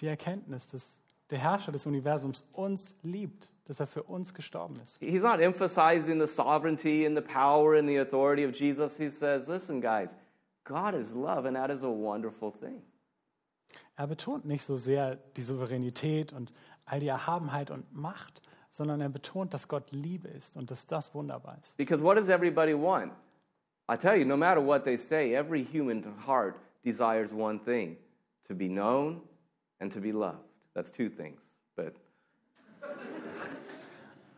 [0.00, 0.86] die Erkenntnis, dass
[1.30, 4.98] der Herrscher des Universums uns liebt, dass er für uns gestorben ist.
[5.00, 8.96] He's not emphasizing the sovereignty and the power and the authority of Jesus.
[8.96, 10.08] He says, listen, guys,
[10.64, 12.82] God is love, and that is a wonderful thing.
[13.96, 16.52] Er betont nicht so sehr die Souveränität und
[16.84, 21.14] all die Erhabenheit und Macht, sondern er betont, dass Gott Liebe ist und dass das
[21.14, 21.76] wunderbar ist.
[21.76, 23.12] Because what does everybody want?
[23.90, 27.96] I tell you, no matter what they say, every human heart desires one thing
[28.46, 29.22] to be known
[29.80, 30.47] and to be loved.
[30.78, 31.40] That's two things,
[31.74, 31.92] but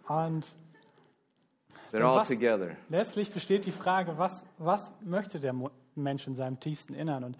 [0.08, 0.46] Und
[1.92, 2.76] they're all was- together.
[2.88, 5.54] letztlich besteht die Frage, was, was möchte der
[5.94, 7.24] Mensch in seinem tiefsten Innern?
[7.24, 7.36] Und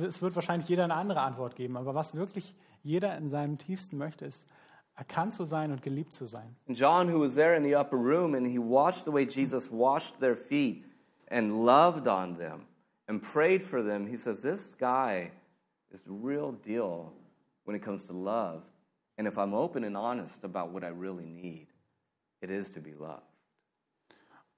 [0.00, 3.98] es wird wahrscheinlich jeder eine andere Antwort geben, aber was wirklich jeder in seinem tiefsten
[3.98, 4.46] möchte, ist,
[4.94, 6.54] erkannt zu sein und geliebt zu sein.
[6.68, 10.20] John, who was there in the upper room, and he watched the way Jesus washed
[10.20, 10.84] their feet
[11.30, 12.60] and loved on them
[13.08, 15.32] and prayed for them, he says, This guy
[15.90, 17.12] is the real deal
[17.64, 18.62] when it comes to love.
[19.16, 21.68] And if I'm open and honest about what I really need,
[22.40, 23.22] it is to be loved.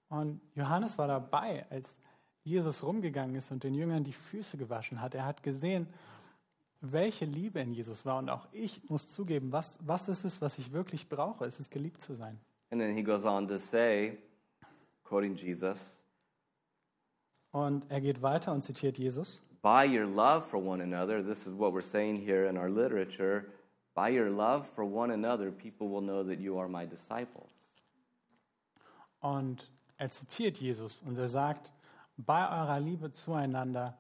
[0.09, 1.97] Und Johannes war dabei, als
[2.45, 5.15] Jesus rumgegangen ist und den Jüngern die Füße gewaschen hat.
[5.15, 5.87] Er hat gesehen,
[6.81, 8.19] welche Liebe in Jesus war.
[8.19, 11.47] Und auch ich muss zugeben, was, was ist es, was ich wirklich brauche?
[11.47, 12.39] Es ist geliebt zu sein.
[12.71, 14.19] And then he goes on to say,
[15.05, 15.97] quoting Jesus,
[17.53, 19.43] Und er geht weiter und zitiert Jesus.
[19.63, 23.47] By your love for one another, this is what we're saying here in our literature,
[23.95, 27.51] by your love for one another, people will know that you are my disciples.
[29.21, 31.73] Und er zitiert Jesus und er sagt,
[32.17, 33.97] bei eurer Liebe zueinander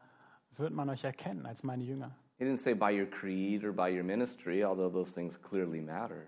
[0.57, 2.11] wird man euch erkennen als meine Jünger.
[2.39, 6.27] He didn't say by your creed or by your ministry, although those things clearly matter.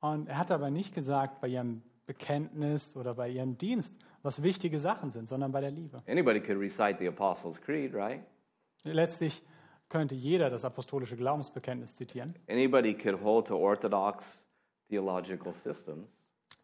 [0.00, 4.78] Und er hat aber nicht gesagt, bei ihrem Bekenntnis oder bei ihrem Dienst, was wichtige
[4.78, 6.02] Sachen sind, sondern bei der Liebe.
[6.06, 8.22] Anybody could recite the Apostles' Creed, right?
[8.84, 9.42] Letztlich
[9.88, 12.34] könnte jeder das apostolische Glaubensbekenntnis zitieren.
[12.48, 14.24] Anybody could hold to orthodox
[14.88, 16.08] theological systems.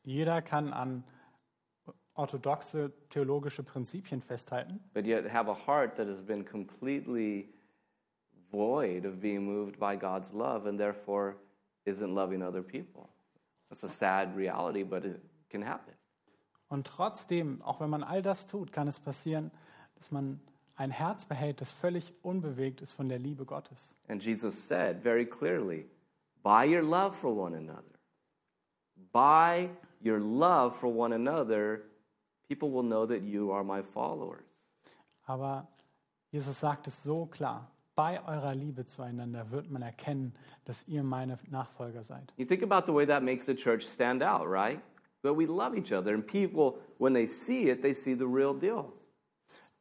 [0.05, 1.05] Jeder kann an
[2.15, 7.49] orthodoxe theologische Prinzipien festhalten, but yet have a heart that has been completely
[8.51, 11.37] void of being moved by God's love and therefore
[11.85, 13.09] isn't loving other people.
[13.69, 15.95] That's a sad reality, but it can happen.
[16.69, 19.51] Und trotzdem, auch wenn man all das tut, kann es passieren,
[19.97, 20.41] dass man
[20.77, 23.95] ein Herz behält, das völlig unbewegt ist von der Liebe Gottes.
[24.09, 25.87] And Jesus said very clearly,
[26.43, 27.83] by your love for one another,
[29.13, 29.71] by
[30.05, 31.83] your love for one another,
[32.49, 34.45] people will know that you are my followers.
[35.25, 35.67] Aber
[36.31, 37.71] Jesus sagt es so klar.
[37.95, 40.35] Bei eurer Liebe zueinander wird man erkennen,
[40.67, 42.31] dass ihr meine Nachfolger seid.
[42.37, 44.81] You think about the way that makes the church stand out, right?
[45.27, 48.55] That we love each other, and people, when they see it, they see the real
[48.55, 48.93] deal.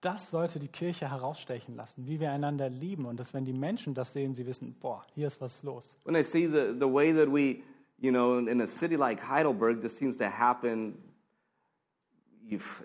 [0.01, 3.93] Das sollte die Kirche herausstechen lassen, wie wir einander lieben und dass wenn die Menschen
[3.93, 5.97] das sehen, sie wissen, boah, hier ist was los.
[6.03, 7.63] When they see the, the way that we,
[7.99, 10.97] you know, in a city like Heidelberg, this seems to happen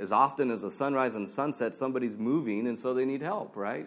[0.01, 3.87] as often as a sunrise and sunset, somebody's moving, and so they need help, right?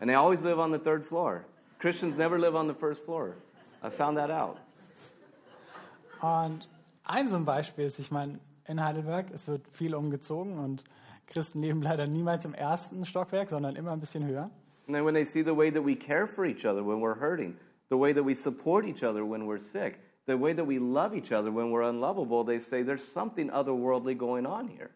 [0.00, 1.44] And they always live on the third floor.
[1.78, 3.36] Christians never live on the first floor.
[3.82, 4.58] I found that out.
[6.20, 6.66] Und
[7.04, 10.84] ein so ein Beispiel ist, ich meine, in Heidelberg, es wird viel umgezogen und
[11.26, 14.50] Christen leben leider niemals im ersten Stockwerk, sondern immer ein bisschen höher.
[14.86, 17.18] And then when they see the way that we care for each other when we're
[17.18, 17.56] hurting,
[17.88, 21.14] the way that we support each other when we're sick, the way that we love
[21.14, 24.90] each other when we're unlovable, they say there's something otherworldly going on here.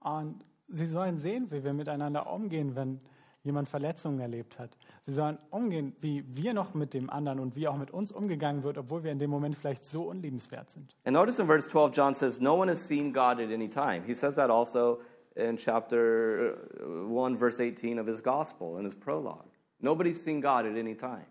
[0.00, 3.00] Und sie sollen sehen, wie wir miteinander umgehen, wenn
[3.46, 4.76] jemand Verletzungen erlebt hat.
[5.06, 8.62] Sie sollen umgehen, wie wir noch mit dem anderen und wie auch mit uns umgegangen
[8.62, 10.94] wird, obwohl wir in dem Moment vielleicht so unliebenswert sind.
[11.04, 14.02] And notice in verse 12, John says, No one has seen God at any time.
[14.04, 15.00] He says that also
[15.36, 19.48] in chapter uh, 1, verse 18 of his gospel, in his prologue.
[19.80, 21.26] Nobody's seen God at any time.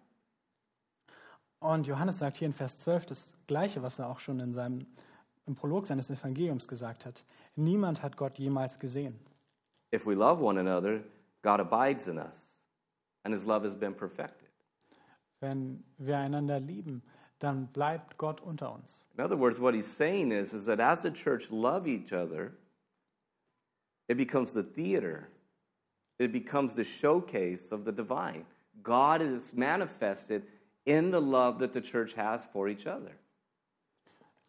[1.59, 4.85] Und Johannes sagt hier in Vers 12 das Gleiche, was er auch schon in seinem,
[5.47, 7.25] im Prolog seines Evangeliums gesagt hat.
[7.55, 9.19] Niemand hat Gott jemals gesehen.
[9.93, 11.01] If we love one another,
[11.45, 12.37] God abides in us,
[13.23, 14.49] and his love has been perfected.
[15.41, 17.03] Wenn wir einander lieben,
[17.39, 19.05] dann bleibt Gott unter uns.
[19.15, 22.53] In other words, what he's saying is, is that as the church love each other,
[24.07, 25.27] it becomes the theater.
[26.17, 28.45] It becomes the showcase of the divine.
[28.81, 30.47] God is manifested
[30.87, 33.11] in the love that the church has for each other.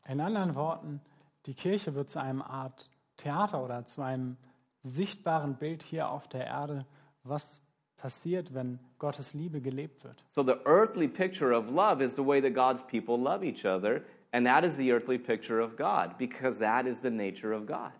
[0.08, 1.00] In anderen Worten,
[1.44, 4.38] die Kirche wird zu einer Art Theater oder zu einem
[4.86, 6.86] sichtbaren Bild hier auf der Erde,
[7.24, 7.60] was
[7.96, 10.24] passiert, wenn Gottes Liebe gelebt wird.
[10.34, 14.02] So the earthly picture of love is the way that God's people love each other,
[14.32, 17.92] and that is the earthly picture of God, because that is the nature of God.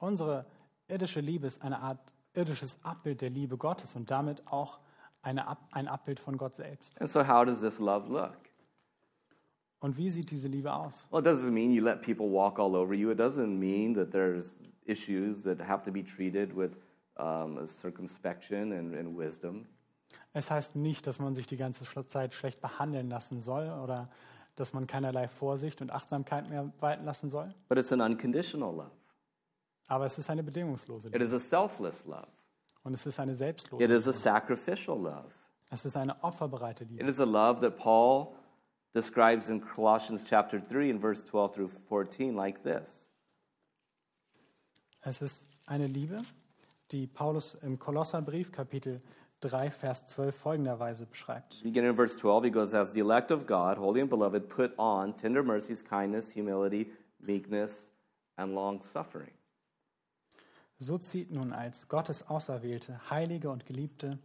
[0.00, 0.44] Unsere
[0.88, 4.80] irdische Liebe ist eine Art irdisches Abbild der Liebe Gottes und damit auch
[5.22, 7.00] eine ein Abbild von Gott selbst.
[7.00, 8.36] And so, how does this love look?
[9.80, 11.06] Und wie sieht diese Liebe aus?
[11.10, 13.10] Well, it doesn't mean you let people walk all over you.
[13.10, 16.72] It doesn't mean that there's issues that have to be treated with
[17.16, 19.66] um, circumspection and, and wisdom.
[20.32, 24.10] Es heißt nicht, dass man sich die ganze Zeit schlecht behandeln lassen soll oder
[24.56, 28.90] dass man keinerlei Vorsicht und Achtsamkeit mehr walten lassen soll, But it's an unconditional love.
[29.88, 32.26] aber es ist eine bedingungslose It Liebe is a selfless love.
[32.82, 35.28] und es ist eine It selbstlose is a sacrificial love.
[35.70, 37.04] Es ist eine opferbereite It Liebe.
[37.08, 38.34] is a love that Paul
[38.94, 43.03] describes in Colossians chapter 3 and verse 12 through 14 like this.
[45.06, 46.16] Es ist eine Liebe,
[46.90, 49.02] die Paulus im Kolosserbrief Kapitel
[49.40, 51.62] 3 Vers 12 folgenderweise beschreibt.
[51.62, 54.72] Beginning in verse 12, he goes, As the elect of God, holy and beloved, put
[54.78, 57.86] on tender mercies, kindness, humility, meekness,
[58.36, 59.30] and long suffering.
[60.78, 64.18] So zieht nun als Gottes Auserwählte, Heilige und Geliebte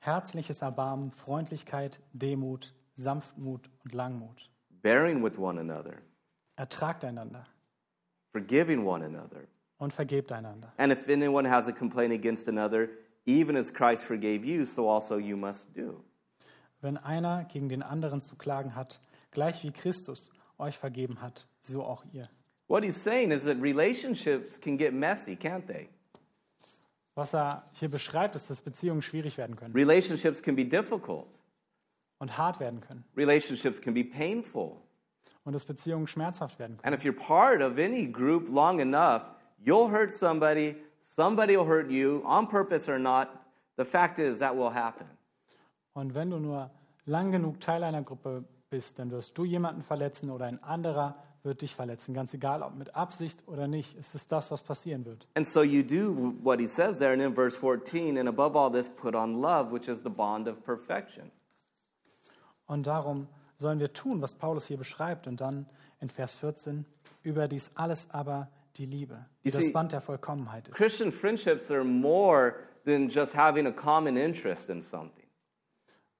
[0.00, 4.50] herzliches Erbarmen, Freundlichkeit, Demut, Sanftmut und Langmut.
[4.82, 6.02] bearing with one another,
[6.56, 7.46] Ertragt einander
[8.32, 9.46] forgiving one another.
[9.78, 10.72] Und vergebt einander.
[10.76, 12.88] And if anyone has a complaint against another,
[13.26, 16.02] even as Christ forgave you, so also you must do.
[16.80, 21.82] Wenn einer gegen den anderen zu klagen hat, gleich wie Christus euch vergeben hat, so
[21.84, 22.28] auch ihr.
[22.68, 25.88] What he's saying is that relationships can get messy, can't they?
[27.14, 31.28] Was er hier beschreibt, ist, dass Beziehungen schwierig werden können Relationships can be difficult,
[32.18, 34.76] und hart werden können relationships can be painful.
[35.44, 36.94] und dass Beziehungen schmerzhaft werden können.
[36.94, 39.22] And if you're part of any group long enough,
[39.64, 40.76] you'll hurt somebody,
[41.14, 43.28] somebody will hurt you, on purpose or not.
[43.76, 45.06] The fact is, that will happen.
[45.92, 46.70] Und wenn du nur
[47.06, 51.62] lang genug Teil einer Gruppe bist, dann wirst du jemanden verletzen oder ein anderer wird
[51.62, 52.12] dich verletzen.
[52.12, 55.26] Ganz egal, ob mit Absicht oder nicht, ist es das, was passieren wird.
[55.34, 58.70] And so you do what he says there, and in verse 14, and above all
[58.70, 61.30] this, put on love, which is the bond of perfection.
[62.66, 65.26] Und darum sollen wir tun, was Paulus hier beschreibt.
[65.26, 65.66] Und dann
[66.00, 66.84] in Vers 14,
[67.22, 70.74] über dies alles aber die Liebe, die das Band der Vollkommenheit ist.
[70.74, 75.26] Christian friendships are more than just having a common interest in something.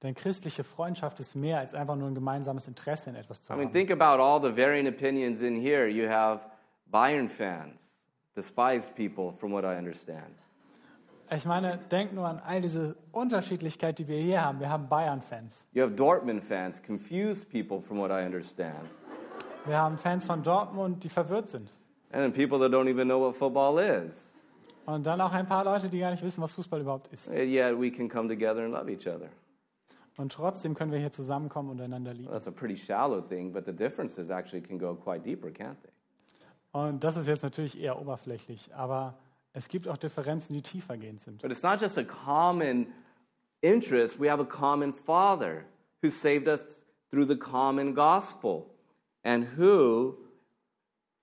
[0.03, 3.57] Denn christliche Freundschaft ist mehr als einfach nur ein gemeinsames Interesse in etwas zu I
[3.57, 3.73] mean, haben.
[3.73, 5.89] think about all the varying opinions in here.
[5.89, 6.41] You have
[6.91, 7.79] Bayern fans,
[8.35, 10.35] despised people, from what I understand.
[11.29, 14.61] Ich meine, denk nur an all diese Unterschiedlichkeit, die wir hier haben.
[14.61, 15.67] Wir haben Bayern-Fans.
[15.73, 18.89] You have Dortmund fans, confused people, from what I understand.
[19.65, 21.73] Wir haben Fans von Dortmund, die verwirrt sind.
[22.13, 24.31] And then people that don't even know what football is.
[24.87, 27.29] Und dann auch ein paar Leute, die gar nicht wissen, was Fußball überhaupt ist.
[27.29, 29.29] And yet we can come together and love each other.
[30.17, 32.29] Und trotzdem können wir hier zusammenkommen und einander lieben.
[32.29, 35.77] Well, that's a pretty shallow thing, but the differences actually can go quite deeper, can't
[35.83, 35.91] they?
[36.73, 39.15] Und das ist jetzt natürlich eher oberflächlich, aber
[39.53, 41.43] es gibt auch Differenzen, die tiefergehend sind.
[41.43, 42.87] But it's not just a common
[43.63, 44.21] interest.
[44.21, 45.65] We have a common Father
[46.03, 46.61] who saved us
[47.11, 48.67] through the common gospel
[49.23, 50.19] and who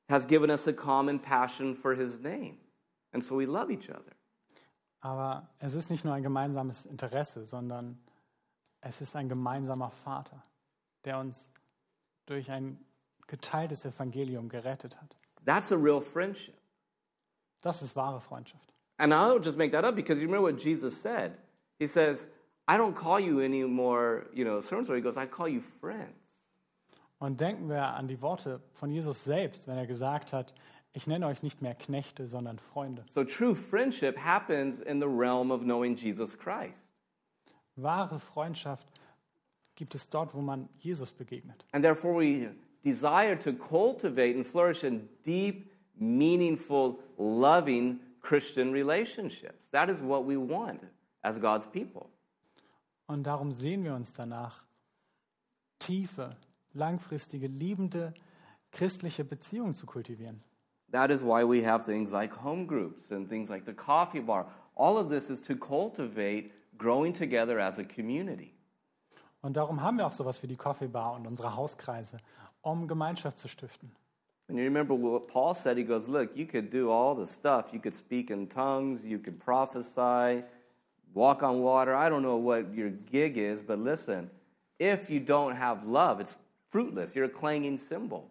[0.10, 2.58] has given us a common passion for his name.
[3.14, 4.16] And so we love each other.
[5.02, 7.98] Aber es ist nicht nur ein gemeinsames Interesse, sondern
[8.82, 10.44] es ist ein gemeinsamer Vater,
[11.04, 11.46] der uns
[12.26, 12.78] durch ein
[13.28, 15.16] geteiltes Evangelium gerettet hat.
[15.46, 16.56] That's a real friendship.
[17.62, 18.74] Das ist wahre Freundschaft.
[18.98, 21.38] And I don't just make that up because you remember what Jesus said.
[21.80, 22.26] He says,
[22.68, 24.94] I don't call you any more, you know, so and so.
[24.94, 26.23] He goes, I call you friends.
[27.24, 30.54] Und denken wir an die Worte von Jesus selbst, wenn er gesagt hat,
[30.92, 33.06] ich nenne euch nicht mehr Knechte, sondern Freunde.
[33.12, 36.76] So true friendship happens in the realm of knowing Jesus Christ.
[37.78, 38.86] Wahre Freundschaft
[39.76, 41.64] gibt es dort, wo man Jesus begegnet.
[41.72, 42.50] And therefore, we
[42.84, 49.70] desire to cultivate and flourish in deep, meaningful, loving Christian relationships.
[49.72, 50.82] That is what we want
[51.22, 52.10] as God's people.
[53.08, 54.66] Und darum sehen wir uns danach,
[55.80, 56.36] tiefe,
[56.74, 58.14] langfristige, liebende
[58.72, 60.44] christliche Beziehungen zu kultivieren.
[60.92, 64.46] That is why we have things like home groups and things like the coffee bar.
[64.76, 68.54] All of this is to cultivate growing together as a community.
[69.42, 72.18] Und darum haben wir auch sowas wie die Coffee Bar und unsere Hauskreise,
[72.62, 73.92] um Gemeinschaft zu stiften.
[74.50, 75.78] And you remember what Paul said?
[75.78, 77.74] He goes, Look, you could do all the stuff.
[77.74, 80.44] You could speak in tongues, you could prophesy,
[81.14, 81.96] walk on water.
[81.96, 84.30] I don't know what your gig is, but listen,
[84.80, 86.36] if you don't have love, it's
[86.74, 87.14] fruitless.
[87.14, 88.24] You're a clanging cymbal.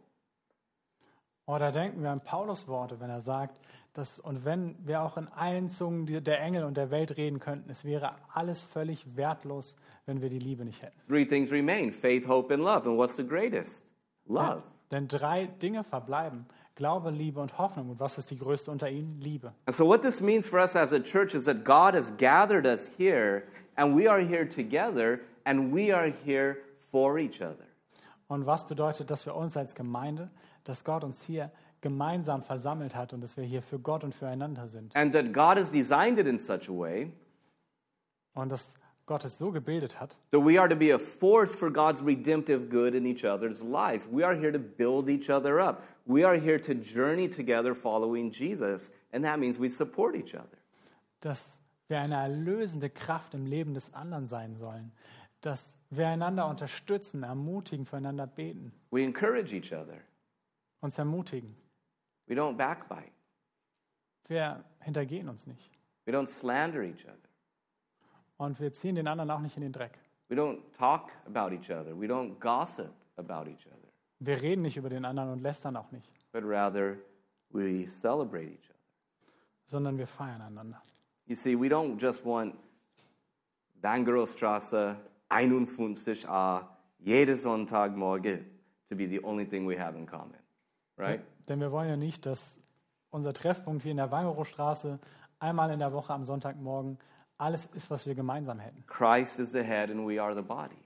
[1.46, 3.58] Oder denken wir an Paulus Worte, wenn er sagt,
[3.94, 7.68] dass, und wenn wir auch in allen Zungen der Engel und der Welt reden könnten,
[7.70, 9.76] es wäre alles völlig wertlos,
[10.06, 10.98] wenn wir die Liebe nicht hätten.
[11.08, 12.88] Three things remain faith, hope, and love.
[12.88, 13.82] And what's the greatest?
[14.26, 14.62] Love.
[14.90, 16.46] Denn drei Dinge verbleiben.
[16.74, 17.90] Glaube, Liebe und Hoffnung.
[17.90, 19.20] Und was ist die größte unter ihnen?
[19.20, 19.52] Liebe.
[19.66, 22.66] And so, what this means for us as a church is that God has gathered
[22.66, 23.44] us here,
[23.76, 26.58] and we are here together, and we are here
[26.90, 27.71] for each other.
[28.32, 30.30] Und was bedeutet das für uns als Gemeinde,
[30.64, 31.50] dass Gott uns hier
[31.82, 34.96] gemeinsam versammelt hat und dass wir hier für Gott und füreinander sind?
[34.96, 37.12] And that God has designed it in such a way
[38.32, 38.72] Und dass
[39.04, 42.70] Gott es so gebildet hat, that we are to be a force for God's redemptive
[42.70, 44.08] good in each other's lives.
[44.10, 45.82] We are here to build each other up.
[46.06, 50.56] We are here to journey together following Jesus, and that means we support each other.
[51.20, 51.44] dass
[51.88, 54.90] wir eine erlösende Kraft im Leben des anderen sein sollen,
[55.42, 59.98] dass wir einander unterstützen, ermutigen, füreinander beten, We encourage each other.
[60.80, 61.54] uns ermutigen.
[62.26, 63.12] We don't backbite.
[64.28, 65.70] Wir hintergehen uns nicht.
[66.06, 67.18] We don't slander each other.
[68.38, 69.98] Und wir ziehen den anderen auch nicht in den Dreck.
[70.28, 71.94] We don't talk about each other.
[72.00, 73.78] We don't gossip about each other.
[74.20, 76.96] Wir reden nicht über den anderen und lästern auch nicht, But rather,
[77.50, 78.78] we celebrate each other.
[79.64, 80.80] sondern wir feiern einander.
[81.26, 82.54] You see, we don't just want
[83.80, 84.96] Bangerowstrasse
[85.32, 86.64] 51a
[86.98, 88.44] jede Sonntagmorgen
[88.88, 90.38] to be the only thing we have in common,
[90.96, 91.20] right?
[91.48, 92.42] Denn wir wollen ja nicht, dass
[93.10, 94.98] unser Treffpunkt hier in der Wangeroostraße
[95.38, 96.98] einmal in der Woche am Sonntagmorgen
[97.38, 98.84] alles ist, was wir gemeinsam hätten.
[98.86, 100.76] Christ is the head and we are the body.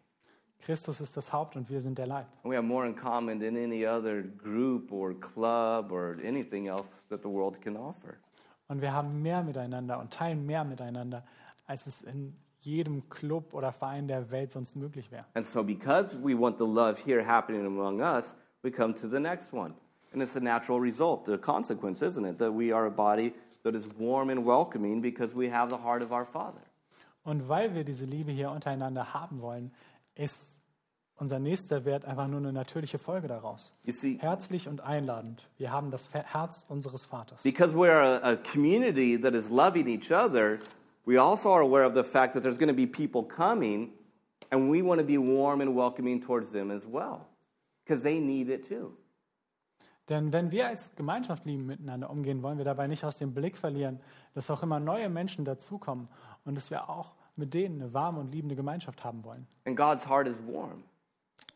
[0.61, 2.27] Christus ist das Haupt und wir sind der Leib.
[2.43, 7.23] We have more in common than any other group or club or anything else that
[7.23, 8.15] the world can offer.
[8.69, 11.25] Und wir haben mehr miteinander und teilen mehr miteinander,
[11.67, 15.25] als es in jedem Club oder Verein der Welt sonst möglich wäre.
[15.35, 19.21] And so, because we want the love here happening among us, we come to the
[19.21, 19.75] next one.
[20.13, 22.39] And it's a natural result, the consequence, isn't it?
[22.39, 26.03] That we are a body that is warm and welcoming because we have the heart
[26.03, 26.61] of our Father.
[27.25, 29.73] Und weil wir diese Liebe hier untereinander haben wollen,
[30.15, 30.37] ist
[31.19, 33.75] unser nächster Wert einfach nur eine natürliche Folge daraus.
[33.87, 35.49] See, Herzlich und einladend.
[35.59, 37.43] Wir haben das Herz unseres Vaters.
[37.43, 40.59] because we're a, a community that is loving each other,
[41.07, 43.93] we also are aware of the fact that there's going to be people coming,
[44.51, 47.29] and we want to be warm and welcoming towards them as well
[47.85, 48.93] because they need it too.
[50.09, 53.57] Denn wenn wir als Gemeinschaft lieben miteinander umgehen, wollen wir dabei nicht aus dem Blick
[53.57, 53.99] verlieren,
[54.35, 56.09] dass auch immer neue Menschen dazukommen
[56.45, 59.47] und dass wir auch mit denen eine warme und liebende Gemeinschaft haben wollen.
[59.65, 60.85] And God's heart is warm.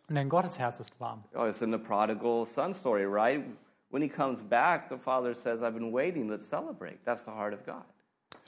[0.09, 1.23] Und Denn Gottes Herz ist warm.
[1.35, 3.45] Oh, it's in the prodigal son story, right?
[3.91, 6.99] When he comes back, the father says, I've been waiting, let's celebrate.
[7.05, 7.85] That's the heart of God.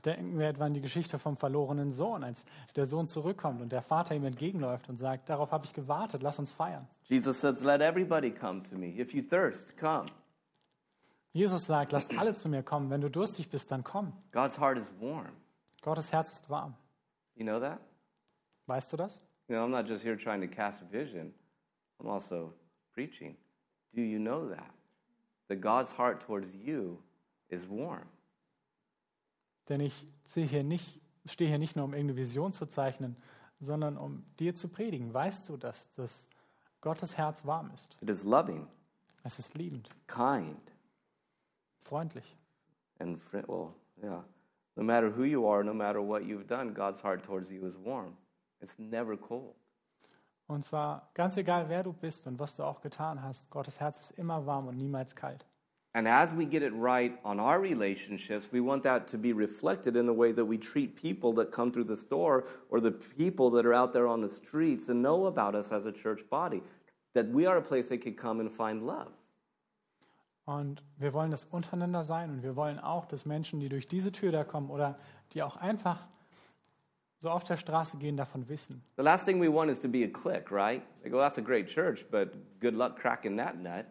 [0.05, 2.45] Denken wir etwa an die Geschichte vom verlorenen Sohn, als
[2.75, 6.39] der Sohn zurückkommt und der Vater ihm entgegenläuft und sagt, darauf habe ich gewartet, lass
[6.39, 6.89] uns feiern.
[7.05, 8.89] Jesus says, Let everybody come to me.
[8.99, 10.07] If you thirst, come.
[11.33, 12.91] Jesus sagt, lasst alle zu mir kommen.
[12.91, 14.13] Wenn du durstig bist, dann komm.
[14.33, 15.33] God's heart is warm.
[15.83, 16.75] Gottes Herz ist warm.
[17.35, 17.81] You know that?
[18.67, 19.21] Weißt du das?
[19.49, 21.33] You know, I'm not just here trying to cast a vision,
[22.01, 22.53] I'm also
[22.93, 23.37] preaching.
[23.95, 24.73] Do you know that?
[25.49, 26.99] That God's heart towards you
[27.49, 28.09] is warm.
[29.69, 33.17] Denn ich sehe hier nicht, stehe hier nicht nur, um irgendeine Vision zu zeichnen,
[33.61, 35.13] sondern um dir zu predigen.
[35.15, 36.29] Weißt du, dass, dass
[36.81, 37.97] Gottes Herz warm ist?
[38.01, 38.67] It is loving,
[39.23, 40.59] Es ist liebend, kind,
[41.81, 42.37] freundlich.
[42.99, 44.25] and fri- well, yeah.
[44.77, 47.77] No matter who you are, no matter what you've done, God's heart towards you is
[47.85, 48.17] warm.
[48.61, 49.55] It's never cold.
[50.47, 53.99] Und zwar ganz egal, wer du bist und was du auch getan hast, Gottes Herz
[53.99, 55.45] ist immer warm und niemals kalt.
[55.95, 59.95] And as we get it right on our relationships, we want that to be reflected
[59.95, 63.51] in the way that we treat people that come through the door or the people
[63.51, 66.63] that are out there on the streets and know about us as a church body.
[67.15, 69.13] That we are a place they could come and find love.
[70.45, 74.11] Und wir wollen das untereinander sein und wir wollen auch, dass Menschen, die durch diese
[74.11, 74.99] Tür da kommen oder
[75.35, 76.09] die auch einfach
[77.21, 78.83] so auf der Straße gehen, davon wissen.
[78.97, 80.83] The last thing we want is to be a clique, right?
[81.03, 83.87] They go, that's a great church, but good luck cracking that nut.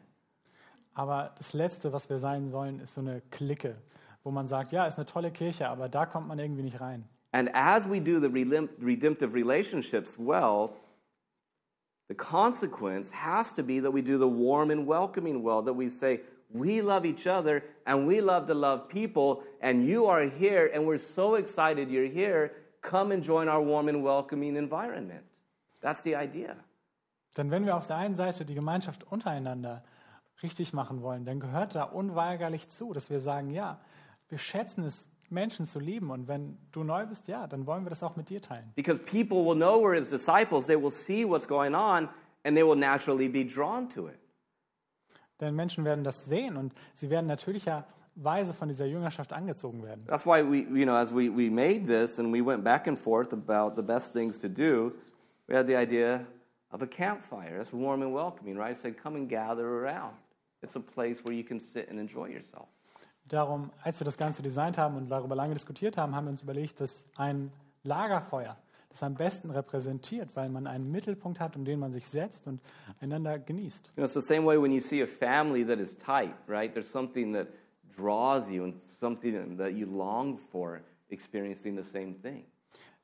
[0.93, 3.75] Aber das Letzte, was wir sein wollen, ist so eine Clique,
[4.23, 7.07] wo man sagt, ja, ist eine tolle Kirche, aber da kommt man irgendwie nicht rein.
[7.33, 10.71] And as we do the redemptive relationships well,
[12.09, 15.87] the consequence has to be that we do the warm and welcoming well, that we
[15.87, 16.19] say,
[16.53, 20.85] we love each other and we love to love people, and you are here, and
[20.85, 22.51] we're so excited you're here.
[22.81, 25.23] Come and join our warm and welcoming environment.
[25.81, 26.57] That's the idea.
[27.37, 29.83] Denn wenn wir auf der einen Seite die Gemeinschaft untereinander
[30.43, 33.79] richtig machen wollen, dann gehört da unweigerlich zu, dass wir sagen, ja,
[34.29, 36.11] wir schätzen es, Menschen zu lieben.
[36.11, 38.71] Und wenn du neu bist, ja, dann wollen wir das auch mit dir teilen.
[38.75, 42.09] Because people will know we're his disciples, they will see what's going on,
[42.43, 44.19] and they will naturally be drawn to it.
[45.39, 50.05] Denn Menschen werden das sehen und sie werden natürlicherweise von dieser Jüngerschaft angezogen werden.
[50.05, 52.99] That's why we, you know, as we, we made this and we went back and
[52.99, 54.93] forth about the best things to do,
[55.47, 56.25] we had the idea
[56.69, 57.57] of a campfire.
[57.57, 58.79] That's warm and welcoming, right?
[58.79, 60.13] Say, come and gather around.
[60.61, 62.67] It's a place where you can sit and enjoy yourself.
[63.27, 66.43] Darum, als wir das Ganze designt haben und darüber lange diskutiert haben, haben wir uns
[66.43, 67.51] überlegt, dass ein
[67.83, 68.57] Lagerfeuer
[68.91, 72.61] das am besten repräsentiert, weil man einen Mittelpunkt hat, um den man sich setzt und
[72.99, 73.87] einander genießt.
[73.87, 76.71] You know, it's the same way when you see a family that is tight, right?
[76.73, 77.47] There's something that
[77.95, 82.45] draws you and something that you long for experiencing the same thing.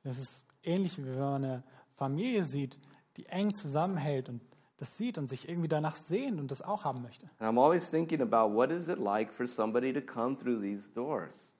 [0.04, 0.32] Es ist
[0.62, 1.62] ähnlich wie wenn man eine
[1.96, 2.78] Familie sieht,
[3.16, 4.40] die eng zusammenhält und
[4.78, 7.26] das sieht und sich irgendwie danach sehnt und das auch haben möchte.
[7.38, 10.88] And I'm always thinking about what is it like for somebody to come through these
[10.94, 11.52] doors?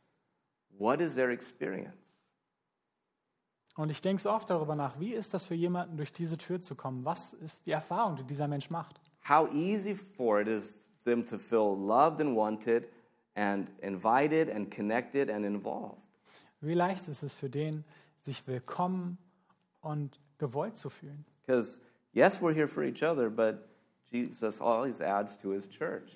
[0.78, 1.96] What is their experience?
[3.76, 6.60] Und ich denke so oft darüber nach, wie ist das für jemanden, durch diese Tür
[6.60, 7.04] zu kommen?
[7.04, 9.00] Was ist die Erfahrung, die dieser Mensch macht?
[9.28, 12.88] How easy for it is them to feel loved and wanted
[13.38, 16.02] and invited and connected and involved.
[16.60, 17.84] Wie leicht ist es für den,
[18.24, 19.16] sich willkommen
[19.80, 21.24] und gewollt zu fühlen?
[21.46, 21.78] Because,
[22.12, 23.68] yes, we're here for each other, but
[24.10, 26.10] Jesus always adds to his church.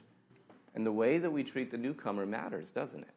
[0.74, 3.14] And the way that we treat the newcomer matters, doesn't it?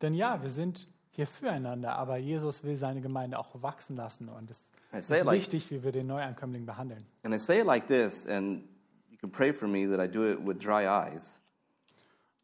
[0.00, 4.50] Denn ja, wir sind hier füreinander, aber Jesus will seine Gemeinde auch wachsen lassen und
[4.50, 7.06] es ist like, wichtig, wie wir den Neuankömmling behandeln.
[7.24, 8.62] and I say it like this, and
[9.10, 11.40] you can pray for me that I do it with dry eyes.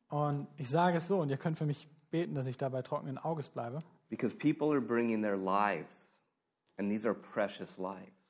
[0.09, 3.18] Und ich sage es so, und ihr könnt für mich beten, dass ich dabei trockenen
[3.18, 3.80] Auges bleibe.
[4.09, 5.90] Because people are bringing their lives,
[6.78, 8.22] and these are precious lives.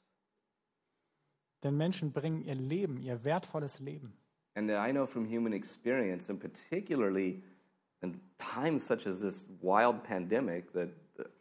[1.62, 4.12] Denn Menschen bringen ihr Leben, ihr wertvolles Leben.
[4.54, 7.42] And I know from human experience, and particularly
[8.02, 10.90] in times such as this wild pandemic, that,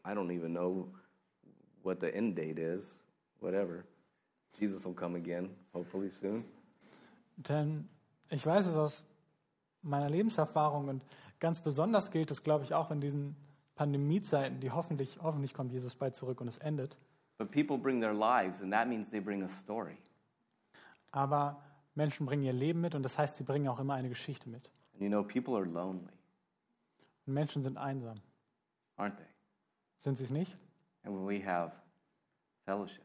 [0.05, 0.88] I don't even know
[1.84, 2.84] what the end date is,
[3.39, 3.84] whatever.
[4.59, 6.45] Jesus will come again, hopefully soon.
[7.38, 7.89] Denn
[8.30, 9.03] ich weiß es aus
[9.82, 11.03] meiner Lebenserfahrung und
[11.39, 13.36] ganz besonders gilt es, glaube ich, auch in diesen
[13.76, 16.97] Pandemiezeiten, die hoffentlich, hoffentlich kommt Jesus bald zurück und es endet.
[17.39, 19.97] But people bring their lives, and that means they bring a story.
[21.12, 21.62] Aber
[21.95, 24.70] Menschen bringen ihr Leben mit und das heißt, sie bringen auch immer eine Geschichte mit.
[24.93, 26.12] And you know, people are lonely,
[27.26, 28.22] Und Menschen sind einsam.
[28.97, 29.26] aren't they?
[29.97, 30.55] Sind sie es nicht?
[31.03, 31.74] And when we have
[32.66, 33.03] fellowship,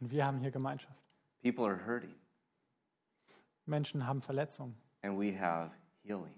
[0.00, 0.98] Und wir haben hier Gemeinschaft.
[1.42, 2.14] people are hurting,
[3.66, 5.70] Menschen haben Verletzungen and we have
[6.02, 6.34] healing.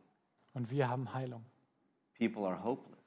[0.55, 1.45] und wir haben Heilung.
[2.19, 2.99] People are hopeless,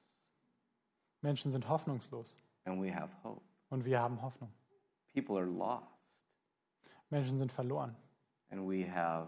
[1.22, 2.36] Menschen sind hoffnungslos
[2.66, 3.42] and we have hope.
[3.70, 4.52] und wir haben Hoffnung.
[5.14, 5.88] People are lost,
[7.10, 7.96] Menschen sind verloren
[8.52, 9.28] and we have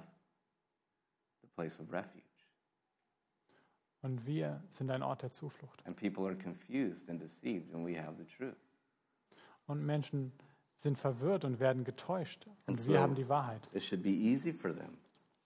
[1.41, 2.23] the place of refuge.
[4.01, 5.85] und wir sind ein Ort der Zuflucht.
[5.85, 8.55] And people are confused and deceived, and we have the truth.
[9.67, 10.31] Und Menschen
[10.75, 13.69] sind verwirrt und werden getäuscht Und und wir so- haben die Wahrheit.
[13.73, 14.97] It should be easy for them.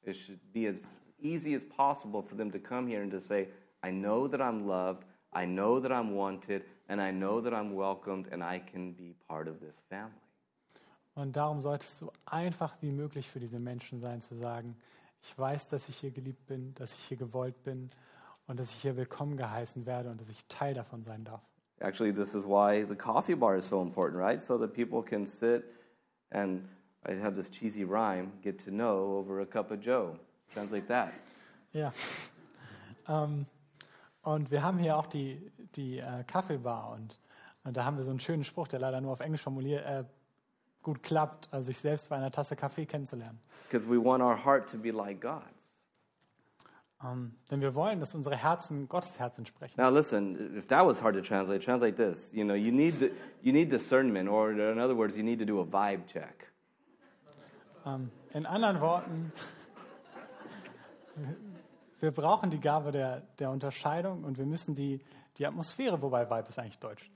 [0.03, 0.75] It should be as
[1.19, 3.49] easy as possible for them to come here and to say,
[3.83, 7.73] I know that I'm loved, I know that I'm wanted, and I know that I'm
[7.75, 10.13] welcomed, and I can be part of this family.
[11.15, 14.75] Und darum sollte es so einfach wie möglich für diese Menschen sein, zu sagen,
[15.21, 17.89] ich weiß, dass ich hier geliebt bin, dass ich hier gewollt bin
[18.47, 21.41] und dass ich hier willkommen geheißen werde und dass ich Teil davon sein darf.
[21.79, 24.43] Actually, this is why the coffee bar is so important, right?
[24.43, 25.63] So that people can sit
[26.31, 26.67] and
[27.07, 30.17] I have this cheesy rhyme, get to know over a cup of Joe.
[30.53, 31.09] Translate that.
[31.73, 31.91] Ja.
[33.09, 33.47] Ähm,
[34.21, 37.19] und wir haben hier auch die, die äh, Kaffeebar und,
[37.65, 40.05] und da haben wir so einen schönen Spruch, der leider nur auf Englisch formuliert, äh,
[40.85, 43.39] gut klappt, also sich selbst bei einer Tasse Kaffee kennenzulernen.
[43.67, 45.43] Because we want our heart to be like God's.
[47.03, 49.81] Ähm, denn wir wollen, dass unsere Herzen Gottes Herz entsprechen.
[49.81, 52.31] Now listen, if that was hard to translate, translate this.
[52.31, 53.11] You know, you need, the,
[53.41, 56.53] you need discernment, or in other words, you need to do a vibe check.
[57.85, 59.33] Ähm, in anderen Worten,
[61.99, 65.01] wir brauchen die Gabe der, der Unterscheidung und wir müssen die,
[65.37, 67.09] die Atmosphäre, wobei Vibe ist eigentlich Deutsch,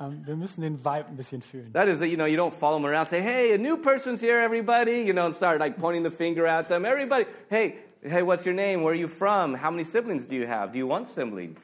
[0.00, 1.72] ähm, wir müssen den Vibe ein bisschen fühlen.
[1.72, 4.40] That is, you know, you don't follow them around, say, hey, a new person's here,
[4.40, 6.84] everybody, you know, and start like pointing the finger at them.
[6.84, 8.82] Everybody, hey, hey, what's your name?
[8.82, 9.54] Where are you from?
[9.54, 10.72] How many siblings do you have?
[10.72, 11.58] Do you want siblings?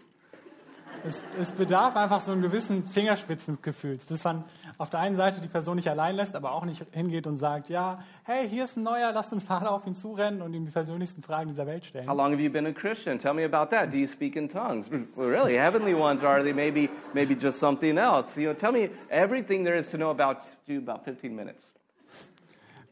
[1.02, 4.44] Es, es bedarf einfach so einem gewissen Fingerspitzengefühls, dass man
[4.76, 7.70] auf der einen Seite die Person nicht allein lässt, aber auch nicht hingeht und sagt,
[7.70, 10.70] ja, hey, hier ist ein Neuer, lasst uns mal auf ihn zurennen und ihm die
[10.70, 12.08] persönlichsten Fragen dieser Welt stellen.
[12.08, 13.18] How long have you been a Christian?
[13.18, 13.90] Tell me about that.
[13.92, 14.90] Do you speak in tongues?
[14.90, 18.36] Well, really, heavenly ones, are they maybe, maybe just something else?
[18.36, 21.64] You know, tell me everything there is to know about you about 15 minutes.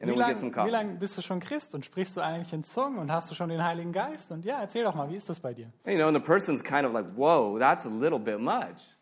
[0.01, 3.31] Wie lange lang bist du schon Christ und sprichst du eigentlich in Zungen und hast
[3.31, 4.31] du schon den Heiligen Geist?
[4.31, 5.73] Und ja, erzähl doch mal, wie ist das bei dir?
[5.87, 8.97] You know, and the person's kind of like, whoa, that's a little bit much.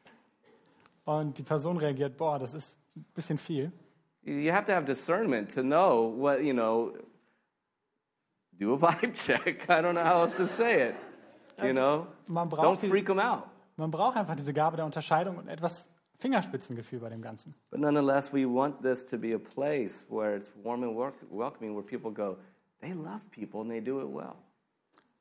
[1.05, 3.73] Und die Person reagiert, boah, das ist ein bisschen viel.
[4.23, 6.93] You have to have discernment to know what, you know,
[8.53, 9.69] do a vibe check.
[9.69, 10.95] I don't know how else to say it.
[11.63, 13.45] You know, Man don't freak them out.
[13.77, 15.87] man braucht einfach diese Gabe der Unterscheidung und etwas
[16.19, 17.55] Fingerspitzengefühl bei dem Ganzen.
[17.71, 21.75] But nonetheless, we want this to be a place where it's warm and wel- welcoming,
[21.75, 22.39] where people go,
[22.81, 24.35] they love people and they do it well.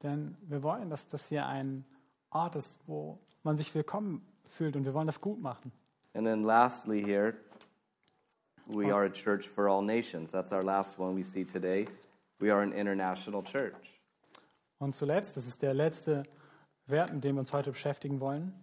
[0.03, 1.83] Denn wir wollen, dass das hier ein
[2.29, 5.71] Ort ist, wo man sich willkommen fühlt und wir wollen das gut machen.
[6.13, 7.35] And then lastly, here,
[8.67, 10.31] we are a church for all nations.
[10.31, 11.87] That's our last one we see today.
[12.39, 13.73] We are an international church.
[14.77, 16.23] Und zuletzt, das ist der letzte
[16.87, 18.53] Wert, mit dem wir uns heute beschäftigen wollen,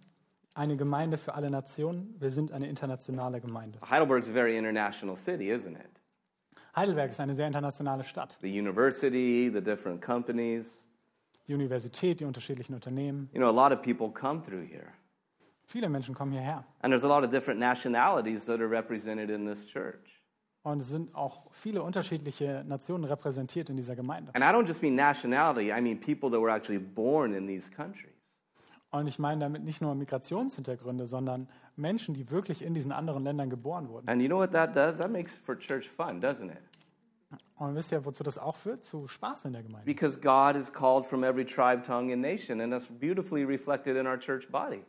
[0.53, 2.15] eine Gemeinde für alle Nationen.
[2.19, 3.79] Wir sind eine internationale Gemeinde.
[3.89, 6.01] Heidelberg's a very international city, isn't it?
[6.75, 8.37] Heidelberg ist eine sehr internationale Stadt.
[8.41, 10.65] The university, the different companies.
[11.47, 13.29] Die Universität, die unterschiedlichen Unternehmen.
[13.33, 14.87] You know, a lot of people come through here.
[15.65, 16.65] Viele Menschen kommen hierher.
[16.81, 20.21] And there's a lot of different nationalities that are represented in this church.
[20.63, 24.31] Und es sind auch viele unterschiedliche Nationen repräsentiert in dieser Gemeinde.
[24.33, 27.69] And I don't just mean nationality, I mean people that were actually born in these
[27.69, 28.12] countries.
[28.93, 33.49] Und ich meine damit nicht nur Migrationshintergründe, sondern Menschen, die wirklich in diesen anderen Ländern
[33.49, 34.07] geboren wurden.
[34.07, 34.99] And you know what that does?
[34.99, 36.61] That makes for church fun, doesn't it?
[37.55, 38.83] Und wisst ihr, wozu das auch führt?
[38.83, 39.85] Zu Spaß in der Gemeinde.
[39.85, 44.05] Because God is called from every tribe, tongue, and nation, and that's beautifully reflected in
[44.05, 44.83] our church body.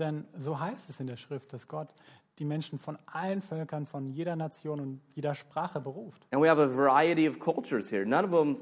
[0.00, 1.94] Denn so heißt es in der Schrift, dass Gott
[2.40, 6.26] die Menschen von allen Völkern, von jeder Nation und jeder Sprache beruft.
[6.32, 8.56] And we have a variety of cultures here, none of them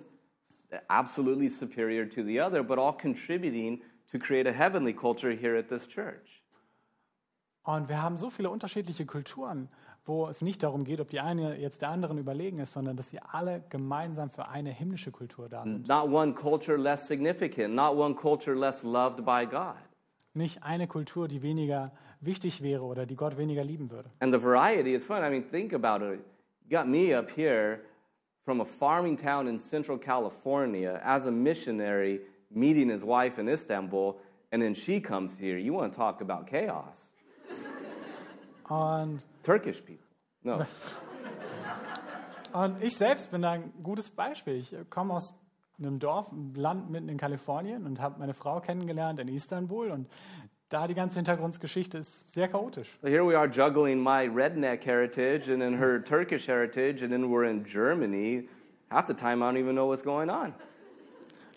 [0.89, 3.81] absolutely superior to the other, but all contributing
[4.15, 6.43] to create a heavenly culture here at this church.
[7.65, 9.69] Und wir haben so viele unterschiedliche Kulturen,
[10.05, 13.09] wo es nicht darum geht, ob die eine jetzt der anderen überlegen ist, sondern dass
[13.09, 15.89] sie alle gemeinsam für eine himmlische Kultur da sind.
[15.89, 19.77] Not one culture less significant, not one culture less loved by God.
[20.35, 24.11] Nicht eine Kultur, die weniger wichtig wäre oder die Gott weniger lieben würde.
[24.21, 25.25] And the variety is fun.
[25.25, 26.21] I mean, think about it.
[26.69, 27.81] You got me up here
[28.45, 34.19] from a farming town in central California as a missionary meeting his wife in Istanbul,
[34.53, 35.59] and then she comes here.
[35.59, 36.95] You want to talk about chaos.
[38.69, 40.07] Und, Turkish people.
[40.43, 40.67] No.
[42.53, 44.57] und ich selbst bin da ein gutes Beispiel.
[44.57, 45.35] Ich komme aus
[45.79, 49.91] einem Dorf, einem Land mitten in Kalifornien und habe meine Frau kennengelernt in Istanbul.
[49.91, 50.09] Und
[50.69, 52.99] da die ganze Hintergrundgeschichte ist sehr chaotisch.
[53.03, 57.31] So here we are juggling my redneck heritage and then her Turkish heritage, and then
[57.31, 58.49] we're in Germany.
[58.91, 60.55] Half the time, I don't even know what's going on.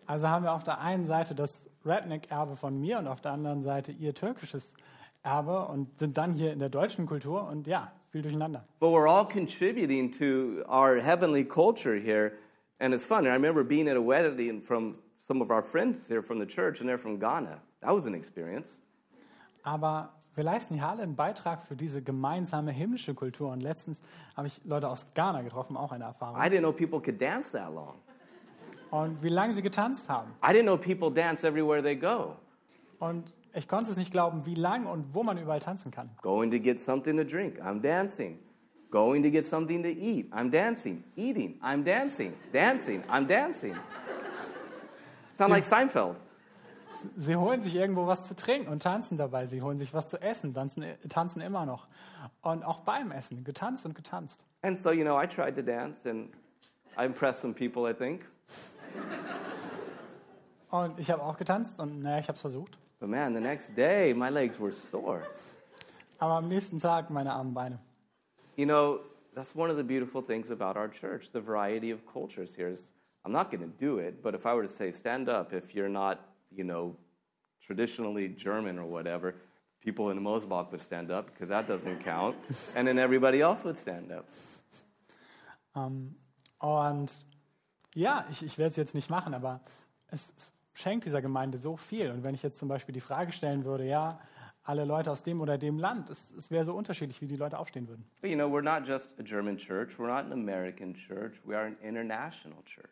[0.07, 3.61] Also haben wir auf der einen Seite das Redneck-Erbe von mir und auf der anderen
[3.61, 4.73] Seite ihr türkisches
[5.21, 8.65] Erbe und sind dann hier in der deutschen Kultur und ja, viel durcheinander.
[8.79, 12.33] But we're all contributing to our heavenly culture here,
[12.79, 13.25] and it's fun.
[13.25, 16.79] I remember being at a wedding from some of our friends here from the church,
[16.79, 17.61] and they're from Ghana.
[17.81, 18.67] That was an experience.
[19.63, 23.51] Aber wir leisten hier alle einen Beitrag für diese gemeinsame himmlische Kultur.
[23.51, 24.01] Und letztens
[24.35, 26.37] habe ich Leute aus Ghana getroffen, auch eine Erfahrung.
[26.37, 27.95] I didn't know people could dance that long.
[28.91, 30.31] Und wie lange sie getanzt haben.
[30.43, 32.35] I didn't know people dance everywhere they go.
[32.99, 36.09] Und ich konnte es nicht glauben, wie lang und wo man überall tanzen kann.
[36.21, 38.39] Going to get something to drink, I'm dancing.
[38.89, 41.03] Going to get something to eat, I'm dancing.
[41.15, 42.33] Eating, I'm dancing.
[42.53, 43.75] Dancing, I'm dancing.
[45.37, 46.15] Sound like Seinfeld.
[47.15, 49.45] Sie holen sich irgendwo was zu trinken und tanzen dabei.
[49.45, 51.87] Sie holen sich was zu essen, tanzen, tanzen immer noch.
[52.41, 54.43] Und auch beim Essen, getanzt und getanzt.
[54.63, 56.29] And so, you know, I tried to dance and
[56.97, 58.21] I impressed some people, I think.
[60.69, 62.77] Und ich habe auch getanzt und naja, ich habe es versucht.
[62.99, 65.23] But man, the next day, my legs were sore.
[66.19, 67.79] Aber am nächsten Tag meine armen Beine.
[68.55, 68.99] You know,
[69.35, 72.79] that's one of the beautiful things about our church, the variety of cultures here is
[73.23, 75.75] I'm not going to do it, but if I were to say stand up if
[75.75, 76.19] you're not,
[76.49, 76.95] you know,
[77.61, 79.35] traditionally German or whatever,
[79.81, 82.35] people in Mosbach would stand up because that doesn't count,
[82.75, 84.25] and then everybody else would stand up.
[85.75, 86.15] Ähm,
[86.59, 87.11] und
[87.97, 89.61] ja, ich, ich werde es jetzt nicht machen, aber
[90.09, 92.11] es, es schenkt dieser Gemeinde so viel.
[92.11, 94.19] Und wenn ich jetzt zum Beispiel die Frage stellen würde, ja,
[94.63, 97.57] alle Leute aus dem oder dem Land, es, es wäre so unterschiedlich, wie die Leute
[97.57, 98.05] aufstehen würden.
[98.21, 101.57] But you know, we're not just a German church, we're not an American church, we
[101.57, 102.89] are an international church.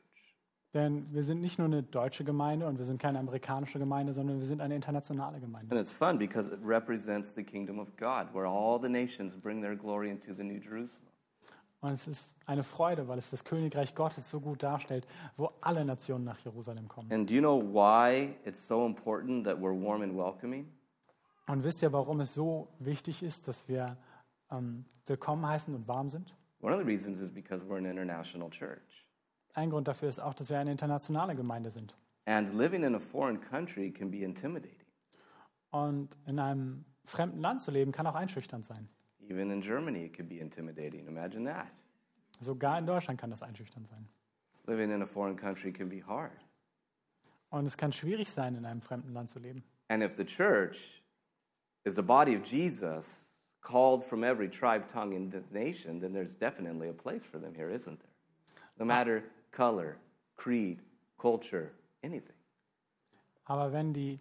[0.73, 4.39] Denn wir sind nicht nur eine deutsche Gemeinde und wir sind keine amerikanische Gemeinde, sondern
[4.39, 5.73] wir sind eine internationale Gemeinde.
[5.73, 9.61] And it's fun because it represents the kingdom of God, where all the nations bring
[9.61, 11.04] their glory into the New Jerusalem.
[11.85, 15.05] Und es ist eine Freude, weil es das Königreich Gottes so gut darstellt,
[15.37, 17.11] wo alle Nationen nach Jerusalem kommen.
[17.11, 20.67] And do you know why it's so important that we're warm and welcoming?
[21.45, 23.97] Und wisst ihr, warum es so wichtig ist, dass wir
[24.49, 26.35] ähm, willkommen heißen und warm sind?
[26.59, 29.05] One of the reasons is because we're an international church.
[29.53, 31.95] Ein Grund dafür ist auch, dass wir eine internationale Gemeinde sind.
[32.25, 34.87] And living in a foreign country can be intimidating.
[35.69, 38.89] Und in einem fremden Land zu leben, kann auch einschüchternd sein.
[39.29, 41.07] Even in Germany, it could be intimidating.
[41.07, 41.71] Imagine that.
[42.41, 44.07] Sogar in Deutschland kann das einschüchternd sein.
[44.67, 46.39] Living in a foreign country can be hard.
[47.49, 49.63] Und es kann schwierig sein, in einem fremden Land zu leben.
[49.89, 51.01] And if the church
[51.85, 53.05] is the body of Jesus,
[53.65, 57.69] called from every tribe, tongue, and nation, then there's definitely a place for them here,
[57.69, 58.15] isn't there?
[58.79, 58.87] No ah.
[58.87, 59.97] matter color,
[60.37, 60.79] creed,
[61.17, 61.71] culture,
[62.03, 62.35] anything.
[63.47, 64.19] Aber wenn die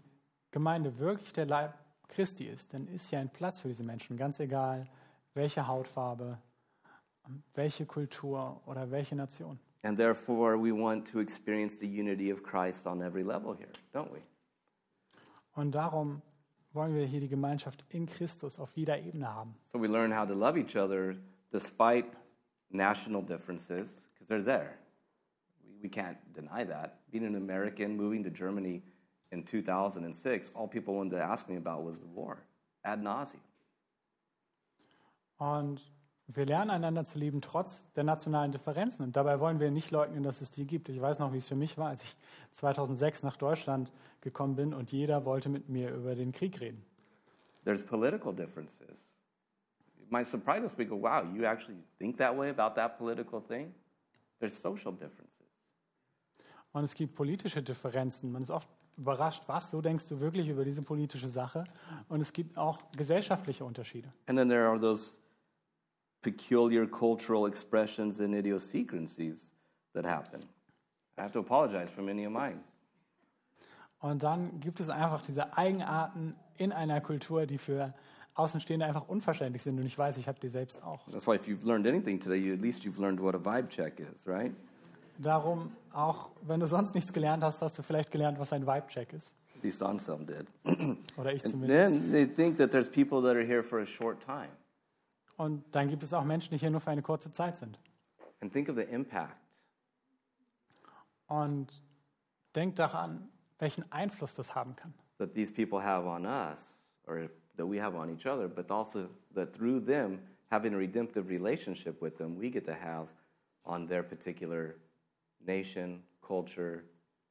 [0.51, 1.73] Gemeinde wirklich der Leib
[2.15, 4.87] Christi ist, dann ist hier ein Platz für diese Menschen, ganz egal,
[5.35, 6.39] welche Hautfarbe,
[7.55, 9.59] welche Kultur oder welche Nation.
[9.83, 14.11] And therefore, we want to experience the unity of Christ on every level here, don't
[14.13, 14.21] we?
[15.55, 16.23] Und darum
[16.73, 19.55] wollen wir hier die Gemeinschaft in Christus auf jeder Ebene haben.
[19.73, 21.17] So we learn how to love each other
[21.53, 22.07] despite
[22.71, 24.79] national differences, because they're there.
[25.63, 26.99] We, we can't deny that.
[27.11, 28.83] Being an American, moving to Germany
[29.35, 32.39] in 2006, all people wanted to ask me about was the war,
[32.83, 33.41] ad nauseum.
[35.37, 35.83] Und
[36.29, 39.03] wir lernen einander zu lieben, trotz der nationalen Differenzen.
[39.05, 40.89] Und dabei wollen wir nicht leugnen, dass es die gibt.
[40.89, 42.17] Ich weiß noch, wie es für mich war, als ich
[42.53, 46.83] 2006 nach Deutschland gekommen bin und jeder wollte mit mir über den Krieg reden.
[47.65, 48.97] There's political differences.
[50.01, 50.79] It might surprise us.
[50.79, 53.75] We go, wow, you actually think that way about that political thing?
[54.39, 55.31] There's social differences.
[56.73, 58.33] Und es gibt politische Differenzen.
[58.33, 61.65] Man ist oft überrascht, was, so denkst du wirklich über diese politische Sache?
[62.09, 64.13] Und es gibt auch gesellschaftliche Unterschiede.
[64.27, 65.19] And then there are those
[66.23, 69.51] peculiar cultural expressions and idiosyncrasies
[69.93, 70.41] that happen.
[71.19, 72.61] I have to apologize for many of mine.
[74.01, 77.95] Und dann gibt es einfach diese Eigenarten in einer Kultur, die für
[78.35, 79.79] Außenstehende einfach unverständlich sind.
[79.79, 81.07] Und ich weiß, ich habe die selbst auch.
[81.11, 83.69] That's why if you've learned anything today, you, at least you've learned what a vibe
[83.69, 84.53] check is, right?
[85.19, 89.13] Darum, auch wenn du sonst nichts gelernt hast, hast du vielleicht gelernt, was ein Vibe-Check
[89.13, 89.35] ist.
[89.57, 90.47] At least Anselm did.
[91.17, 91.91] Oder ich and zumindest.
[91.91, 94.49] then they think that there's people that are here for a short time.
[95.37, 97.79] Und dann gibt es auch Menschen, die hier nur für eine kurze Zeit sind.
[98.41, 99.37] And think of the impact.
[101.27, 101.69] Und
[102.55, 104.93] denk daran, welchen Einfluss das haben kann.
[105.19, 106.59] that these people have on us
[107.07, 110.19] or that we have on each other, but also that through them
[110.51, 113.07] having a redemptive relationship with them, we get to have
[113.65, 114.75] on their particular
[115.47, 116.83] nation, culture,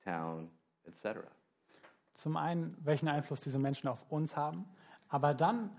[0.03, 0.49] town,
[0.85, 1.19] etc.
[2.13, 4.65] Zum einen, welchen Einfluss diese Menschen auf uns haben,
[5.09, 5.71] aber dann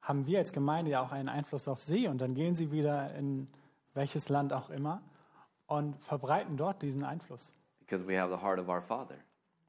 [0.00, 3.14] haben wir als Gemeinde ja auch einen Einfluss auf sie und dann gehen sie wieder
[3.14, 3.46] in
[3.94, 5.02] welches Land auch immer
[5.66, 7.52] und verbreiten dort diesen Einfluss.
[7.80, 9.16] Because we have the heart of our Father.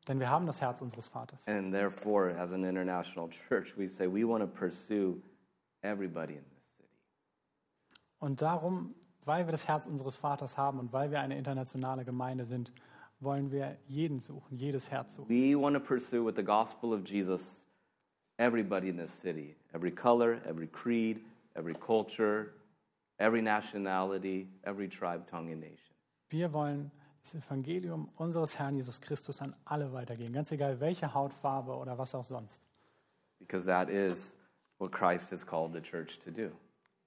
[0.07, 1.47] Denn wir haben das Herz unseres Vaters.
[1.47, 5.21] And therefore, as an international church, we say we want to pursue
[5.81, 6.89] everybody in this city.
[8.19, 8.93] Und darum,
[9.25, 12.71] weil wir das Herz unseres Vaters haben und weil wir eine internationale Gemeinde sind,
[13.19, 15.29] wollen wir jeden suchen, jedes Herz suchen.
[15.29, 17.65] We want to pursue with the gospel of Jesus
[18.37, 21.21] everybody in this city, every color, every creed,
[21.55, 22.53] every culture,
[23.19, 25.95] every nationality, every tribe, tongue, and nation.
[26.29, 31.75] Wir wollen das Evangelium unseres Herrn Jesus Christus an alle weitergeben, ganz egal welche Hautfarbe
[31.75, 32.61] oder was auch sonst.
[33.39, 34.35] Because that is
[34.77, 36.51] what Christ has called the church to do.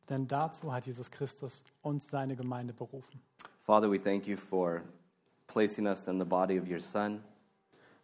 [0.09, 3.21] Denn dazu hat Jesus Christus uns seine Gemeinde berufen.
[3.65, 4.83] Father, we thank you for
[5.47, 7.23] placing us in the body of your Son.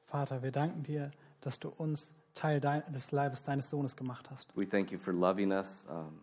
[0.07, 4.55] Vater, wir danken dir, dass du uns Teil dein, des Leibes deines Sohnes gemacht hast.
[4.57, 6.21] We thank you for loving us um,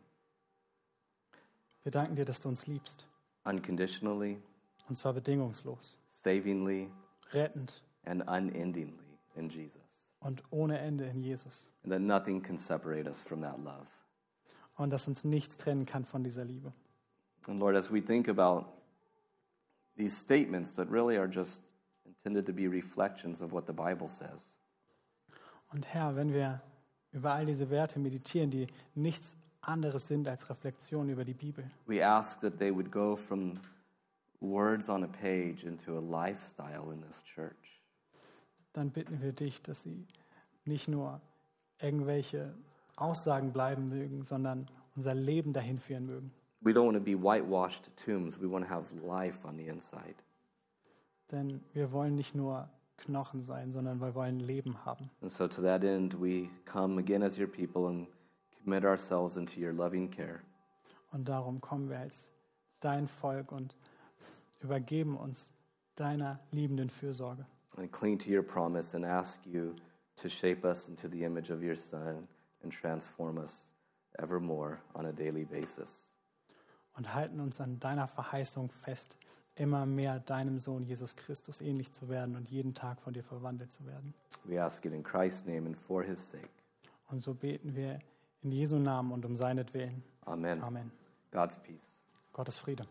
[1.83, 3.07] Wir danken dir, dass du uns liebst.
[3.45, 4.37] unconditionally,
[4.89, 6.91] Und zwar bedingungslos, savingly,
[7.31, 9.81] rettend and unendingly in Jesus.
[10.19, 11.69] und ohne Ende in Jesus.
[11.83, 13.87] And that nothing can separate us from that love.
[14.81, 16.73] Und dass uns nichts trennen kann von dieser Liebe.
[17.47, 18.65] And Lord, as we think about
[19.95, 21.61] these statements that really are just
[22.05, 24.51] intended to be reflections of what the Bible says,
[25.71, 26.61] Und Herr, wenn wir
[27.11, 32.03] über all diese Werte meditieren, die nichts anderes sind als Reflexion über die Bibel, we
[32.03, 33.59] ask that they would go from
[34.39, 37.81] words on a page into a lifestyle in this church.
[38.73, 40.07] dann bitten wir dich, dass sie
[40.65, 41.21] nicht nur
[41.79, 42.53] irgendwelche
[43.01, 46.31] Aussagen bleiben mögen, sondern unser Leben dahin führen mögen.
[46.61, 48.39] We don't want to be whitewashed tombs.
[48.39, 50.15] We want to have life on the inside.
[51.31, 55.09] Denn wir wollen nicht nur Knochen sein, sondern wir wollen Leben haben.
[55.21, 58.07] And so, to that end, we come again as your people and
[58.63, 60.41] commit ourselves into your loving care.
[61.11, 62.27] Und darum kommen wir als
[62.79, 63.75] dein Volk und
[64.61, 65.49] übergeben uns
[65.95, 67.45] deiner liebenden Fürsorge.
[67.77, 69.73] and cling to your promise and ask you
[70.17, 72.27] to shape us into the image of your Son
[72.63, 73.67] and transform us
[74.19, 76.07] evermore on a daily basis.
[76.93, 79.15] Und halten uns an deiner Verheißung fest,
[79.55, 83.71] immer mehr deinem Sohn Jesus Christus ähnlich zu werden und jeden Tag von dir verwandelt
[83.71, 84.13] zu werden.
[84.43, 86.49] We ask it in Christ's name and for his sake.
[87.09, 87.99] Und so beten wir
[88.41, 90.03] in Jesu Namen und um seinetwillen.
[90.25, 90.61] Amen.
[90.61, 90.91] Amen.
[91.31, 92.01] God's peace.
[92.33, 92.85] Gottes Friede.